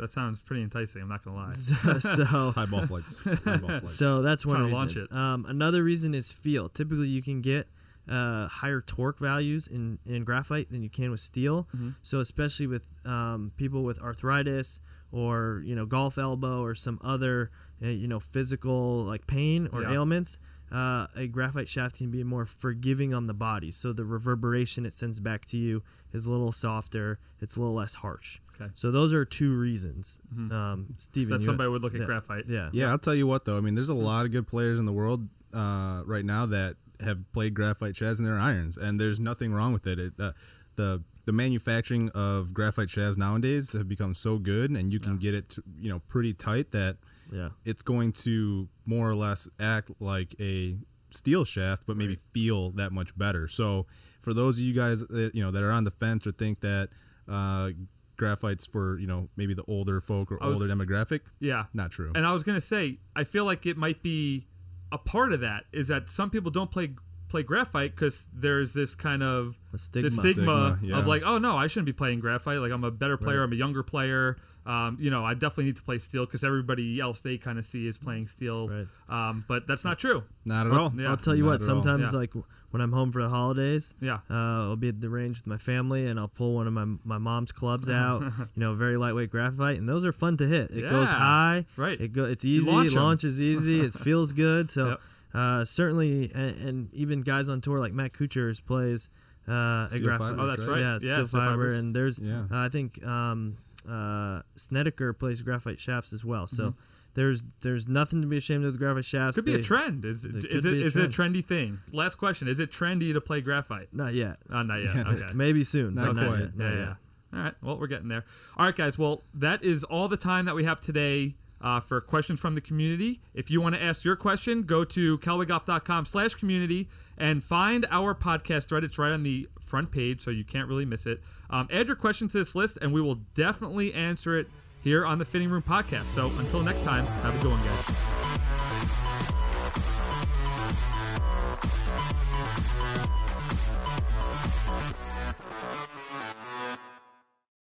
That 0.00 0.12
sounds 0.12 0.42
pretty 0.42 0.62
enticing. 0.62 1.02
I'm 1.02 1.08
not 1.08 1.24
gonna 1.24 1.36
lie. 1.36 1.52
So, 1.56 1.98
so, 1.98 2.24
High 2.24 2.66
ball 2.66 2.86
flights. 2.86 3.22
High 3.44 3.56
ball 3.56 3.68
flights. 3.80 3.94
so 3.94 4.22
that's 4.22 4.44
one 4.46 4.56
Trying 4.56 4.70
to 4.70 4.80
reason. 4.80 5.02
launch 5.04 5.10
it. 5.10 5.16
Um, 5.16 5.46
another 5.48 5.82
reason 5.84 6.14
is 6.14 6.32
feel. 6.32 6.68
Typically, 6.68 7.08
you 7.08 7.22
can 7.22 7.40
get 7.42 7.68
uh, 8.08 8.48
higher 8.48 8.80
torque 8.80 9.18
values 9.18 9.68
in, 9.68 9.98
in 10.06 10.24
graphite 10.24 10.70
than 10.72 10.82
you 10.82 10.88
can 10.90 11.10
with 11.10 11.20
steel. 11.20 11.68
Mhm. 11.76 11.94
So 12.02 12.20
especially 12.20 12.66
with 12.66 12.82
um, 13.04 13.52
people 13.56 13.84
with 13.84 14.00
arthritis 14.00 14.80
or 15.12 15.62
you 15.64 15.74
know 15.76 15.86
golf 15.86 16.18
elbow 16.18 16.62
or 16.62 16.74
some 16.74 16.98
other 17.04 17.50
uh, 17.82 17.88
you 17.88 18.08
know 18.08 18.18
physical 18.20 19.04
like 19.04 19.26
pain 19.26 19.68
or 19.72 19.82
Yeah. 19.82 19.92
ailments, 19.92 20.38
uh, 20.72 21.06
a 21.16 21.26
graphite 21.26 21.68
shaft 21.68 21.96
can 21.98 22.10
be 22.10 22.22
more 22.24 22.46
forgiving 22.46 23.12
on 23.14 23.26
the 23.26 23.34
body. 23.34 23.70
So 23.72 23.92
the 23.92 24.04
reverberation 24.04 24.86
it 24.86 24.94
sends 24.94 25.18
back 25.20 25.44
to 25.46 25.56
you 25.56 25.82
is 26.12 26.26
a 26.26 26.30
little 26.30 26.52
softer. 26.52 27.18
It's 27.40 27.56
a 27.56 27.60
little 27.60 27.74
less 27.74 27.94
harsh. 27.94 28.38
Okay. 28.60 28.70
So 28.74 28.90
those 28.90 29.12
are 29.14 29.24
two 29.24 29.56
reasons. 29.56 30.18
Mhm. 30.34 30.52
Um, 30.52 30.94
Steven, 30.98 31.40
That 31.40 31.44
somebody 31.46 31.68
would 31.70 31.82
look 31.82 31.94
at 31.94 32.00
yeah. 32.00 32.06
graphite. 32.06 32.44
Yeah. 32.48 32.70
Yeah, 32.72 32.90
I'll 32.90 32.98
tell 32.98 33.14
you 33.14 33.26
what 33.26 33.44
though. 33.46 33.56
I 33.56 33.60
mean, 33.60 33.74
there's 33.74 33.88
a 33.88 33.94
lot 33.94 34.26
of 34.26 34.32
good 34.32 34.46
players 34.46 34.78
in 34.78 34.84
the 34.86 34.92
world 34.92 35.28
uh, 35.52 36.02
right 36.06 36.24
now 36.24 36.46
that 36.46 36.76
have 37.00 37.18
played 37.32 37.54
graphite 37.54 37.96
shafts 37.96 38.18
in 38.18 38.24
their 38.24 38.38
irons, 38.38 38.76
and 38.76 39.00
there's 39.00 39.18
nothing 39.18 39.52
wrong 39.52 39.72
with 39.72 39.86
it. 39.86 39.98
it 39.98 40.12
uh, 40.20 40.32
the 40.76 41.02
the 41.26 41.32
manufacturing 41.32 42.08
of 42.10 42.52
graphite 42.54 42.90
shafts 42.90 43.16
nowadays 43.18 43.72
have 43.72 43.88
become 43.88 44.14
so 44.14 44.38
good, 44.38 44.70
and 44.70 44.92
you 44.92 44.98
can 45.00 45.12
Yeah. 45.14 45.18
get 45.18 45.34
it, 45.34 45.48
to, 45.50 45.62
you 45.80 45.88
know, 45.88 46.00
pretty 46.08 46.32
tight 46.34 46.70
that 46.72 46.96
Yeah. 47.32 47.50
it's 47.64 47.82
going 47.82 48.12
to 48.24 48.68
more 48.86 49.08
or 49.08 49.14
less 49.14 49.48
act 49.60 49.90
like 50.00 50.34
a 50.40 50.76
steel 51.10 51.44
shaft, 51.44 51.84
but 51.86 51.96
maybe 51.96 52.18
feel 52.32 52.70
that 52.72 52.92
much 52.92 53.16
better. 53.16 53.48
So, 53.48 53.86
for 54.22 54.34
those 54.34 54.56
of 54.58 54.64
you 54.64 54.74
guys 54.74 55.00
that 55.08 55.34
you 55.34 55.42
know 55.42 55.50
that 55.50 55.62
are 55.62 55.72
on 55.72 55.84
the 55.84 55.90
fence 55.90 56.26
or 56.26 56.32
think 56.32 56.60
that 56.60 56.88
uh, 57.28 57.70
graphite's 58.16 58.66
for 58.66 58.98
you 58.98 59.06
know 59.06 59.28
maybe 59.36 59.54
the 59.54 59.64
older 59.66 60.00
folk 60.00 60.30
or 60.32 60.38
was- 60.38 60.60
older 60.60 60.72
demographic. 60.74 61.20
Yeah. 61.40 61.64
Not 61.72 61.90
true. 61.90 62.12
And 62.14 62.26
I 62.26 62.32
was 62.32 62.42
gonna 62.42 62.60
say, 62.60 62.98
I 63.16 63.24
feel 63.24 63.44
like 63.44 63.66
it 63.66 63.76
might 63.76 64.02
be 64.02 64.46
a 64.92 64.98
part 64.98 65.32
of 65.32 65.40
that 65.40 65.64
is 65.72 65.88
that 65.88 66.10
some 66.10 66.30
people 66.30 66.50
don't 66.50 66.70
play 66.70 66.90
play 67.28 67.42
graphite 67.44 67.94
because 67.94 68.26
there's 68.32 68.72
this 68.72 68.96
kind 68.96 69.22
of 69.22 69.54
A 69.72 69.78
stigma. 69.78 70.10
the 70.10 70.16
stigma, 70.16 70.32
Stigma, 70.32 70.78
yeah. 70.82 70.98
of 70.98 71.06
like, 71.06 71.22
oh 71.24 71.38
no, 71.38 71.56
I 71.56 71.68
shouldn't 71.68 71.86
be 71.86 71.92
playing 71.92 72.18
graphite. 72.20 72.58
Like 72.58 72.72
I'm 72.72 72.82
a 72.84 72.90
better 72.90 73.16
player. 73.16 73.42
I'm 73.44 73.52
a 73.52 73.56
younger 73.56 73.82
player. 73.84 74.36
Um, 74.66 74.98
you 75.00 75.10
know, 75.10 75.24
I 75.24 75.34
definitely 75.34 75.64
need 75.64 75.76
to 75.76 75.82
play 75.82 75.98
steel 75.98 76.26
because 76.26 76.44
everybody 76.44 77.00
else 77.00 77.20
they 77.20 77.38
kind 77.38 77.58
of 77.58 77.64
see 77.64 77.86
is 77.86 77.96
playing 77.98 78.26
steel. 78.28 78.68
Right. 78.68 78.86
Um, 79.08 79.44
but 79.48 79.66
that's 79.66 79.84
not 79.84 79.98
true. 79.98 80.22
Not 80.44 80.66
at 80.66 80.72
all. 80.72 80.92
yeah. 80.96 81.08
I'll 81.08 81.16
tell 81.16 81.34
you 81.34 81.44
Not 81.44 81.50
what. 81.50 81.62
Sometimes, 81.62 82.12
Yeah. 82.12 82.18
like 82.18 82.32
when 82.70 82.82
I'm 82.82 82.92
home 82.92 83.10
for 83.10 83.22
the 83.22 83.28
holidays, 83.28 83.94
Yeah. 84.00 84.18
uh, 84.30 84.68
I'll 84.68 84.76
be 84.76 84.88
at 84.90 85.00
the 85.00 85.08
range 85.08 85.38
with 85.38 85.46
my 85.46 85.56
family, 85.56 86.06
and 86.06 86.20
I'll 86.20 86.28
pull 86.28 86.54
one 86.54 86.66
of 86.66 86.72
my 86.72 86.84
my 87.04 87.18
mom's 87.18 87.52
clubs 87.52 87.88
out. 87.88 88.22
you 88.22 88.30
know, 88.56 88.74
very 88.74 88.96
lightweight 88.96 89.30
graphite, 89.30 89.78
and 89.78 89.88
those 89.88 90.04
are 90.04 90.12
fun 90.12 90.36
to 90.36 90.46
hit. 90.46 90.70
It 90.70 90.88
goes 90.90 91.10
high. 91.10 91.64
Right. 91.76 92.00
It 92.00 92.12
go. 92.12 92.24
It's 92.24 92.44
easy. 92.44 92.70
launch 92.70 92.90
It 92.92 92.96
'em. 92.96 93.02
launches 93.02 93.40
easy. 93.40 93.80
It 93.80 93.94
feels 94.08 94.32
good. 94.32 94.68
So. 94.70 94.88
Yep. 94.90 95.00
Uh, 95.32 95.64
certainly, 95.64 96.28
and, 96.34 96.56
and 96.60 96.92
even 96.92 97.22
guys 97.22 97.48
on 97.48 97.60
tour 97.60 97.78
like 97.78 97.92
Matt 97.92 98.12
Kuchars 98.12 98.60
plays 98.64 99.08
uh, 99.48 99.52
a 99.92 99.98
graphite. 100.02 100.18
fibers, 100.18 100.38
Oh, 100.40 100.46
that's 100.48 100.64
right. 100.66 100.80
Yeah, 100.80 100.92
Yeah, 100.94 100.98
steel 100.98 101.26
steel 101.28 101.40
fiber, 101.40 101.50
fibers. 101.52 101.76
and 101.78 101.94
there's 101.94 102.18
Yeah. 102.18 102.40
uh, 102.50 102.56
I 102.58 102.68
think 102.68 103.00
um, 103.06 103.56
uh, 103.88 104.42
Snedeker 104.56 105.12
plays 105.12 105.42
graphite 105.42 105.78
shafts 105.80 106.12
as 106.12 106.24
well. 106.24 106.46
So 106.46 106.62
Mm-hmm. 106.70 106.78
there's 107.14 107.44
there's 107.62 107.88
nothing 107.88 108.20
to 108.22 108.26
be 108.28 108.36
ashamed 108.36 108.64
of 108.64 108.72
the 108.72 108.78
graphite 108.78 109.04
shafts. 109.04 109.34
Could 109.36 109.44
be 109.44 109.54
a 109.54 109.62
trend. 109.62 110.04
Is 110.04 110.24
it 110.24 110.36
is 110.36 110.44
could 110.44 110.64
it 110.66 110.82
a 110.82 110.86
is 110.86 110.96
it 110.96 111.04
a 111.04 111.08
trendy 111.08 111.44
thing? 111.44 111.78
Last 111.92 112.16
question: 112.16 112.46
Is 112.48 112.60
it 112.60 112.70
trendy 112.70 113.12
to 113.12 113.20
play 113.20 113.40
graphite? 113.40 113.88
Not 113.92 114.14
yet. 114.14 114.36
Oh, 114.50 114.62
not 114.62 114.76
yet. 114.82 114.96
Okay. 115.06 115.30
Maybe 115.34 115.64
soon. 115.64 115.94
Not 115.94 116.14
but 116.14 116.26
quite. 116.26 116.40
yet, 116.40 116.56
not 116.56 116.64
yeah, 116.64 116.70
yet. 116.70 116.78
yeah. 116.78 116.94
All 117.38 117.44
right. 117.44 117.54
Well, 117.62 117.78
we're 117.78 117.86
getting 117.86 118.08
there. 118.08 118.24
All 118.56 118.66
right, 118.66 118.74
guys. 118.76 118.98
Well, 118.98 119.22
that 119.34 119.62
is 119.64 119.84
all 119.84 120.08
the 120.08 120.16
time 120.16 120.44
that 120.46 120.54
we 120.54 120.64
have 120.64 120.80
today 120.80 121.34
uh, 121.60 121.80
for 121.80 122.00
questions 122.00 122.40
from 122.40 122.54
the 122.54 122.60
community. 122.60 123.20
If 123.34 123.50
you 123.50 123.60
want 123.60 123.74
to 123.74 123.82
ask 123.82 124.04
your 124.04 124.16
question, 124.16 124.62
go 124.62 124.84
to 124.84 125.18
callawaygolf.com 125.18 126.06
slash 126.06 126.34
community 126.34 126.88
and 127.18 127.44
find 127.44 127.86
our 127.90 128.14
podcast 128.14 128.68
thread. 128.68 128.82
It's 128.84 128.98
right 128.98 129.12
on 129.12 129.22
the 129.22 129.48
front 129.60 129.90
page, 129.90 130.22
so 130.22 130.30
you 130.30 130.44
can't 130.44 130.68
really 130.68 130.84
miss 130.86 131.06
it. 131.06 131.22
Um, 131.50 131.68
add 131.70 131.86
your 131.86 131.96
question 131.96 132.28
to 132.28 132.38
this 132.38 132.54
list, 132.54 132.78
and 132.80 132.92
we 132.92 133.02
will 133.02 133.16
definitely 133.34 133.92
answer 133.92 134.38
it 134.38 134.48
here 134.82 135.04
on 135.04 135.18
the 135.18 135.24
Fitting 135.24 135.50
Room 135.50 135.62
Podcast. 135.62 136.06
So 136.14 136.30
until 136.38 136.62
next 136.62 136.82
time, 136.84 137.04
have 137.22 137.38
a 137.38 137.42
good 137.42 137.50
one, 137.50 137.62
guys. 137.62 138.09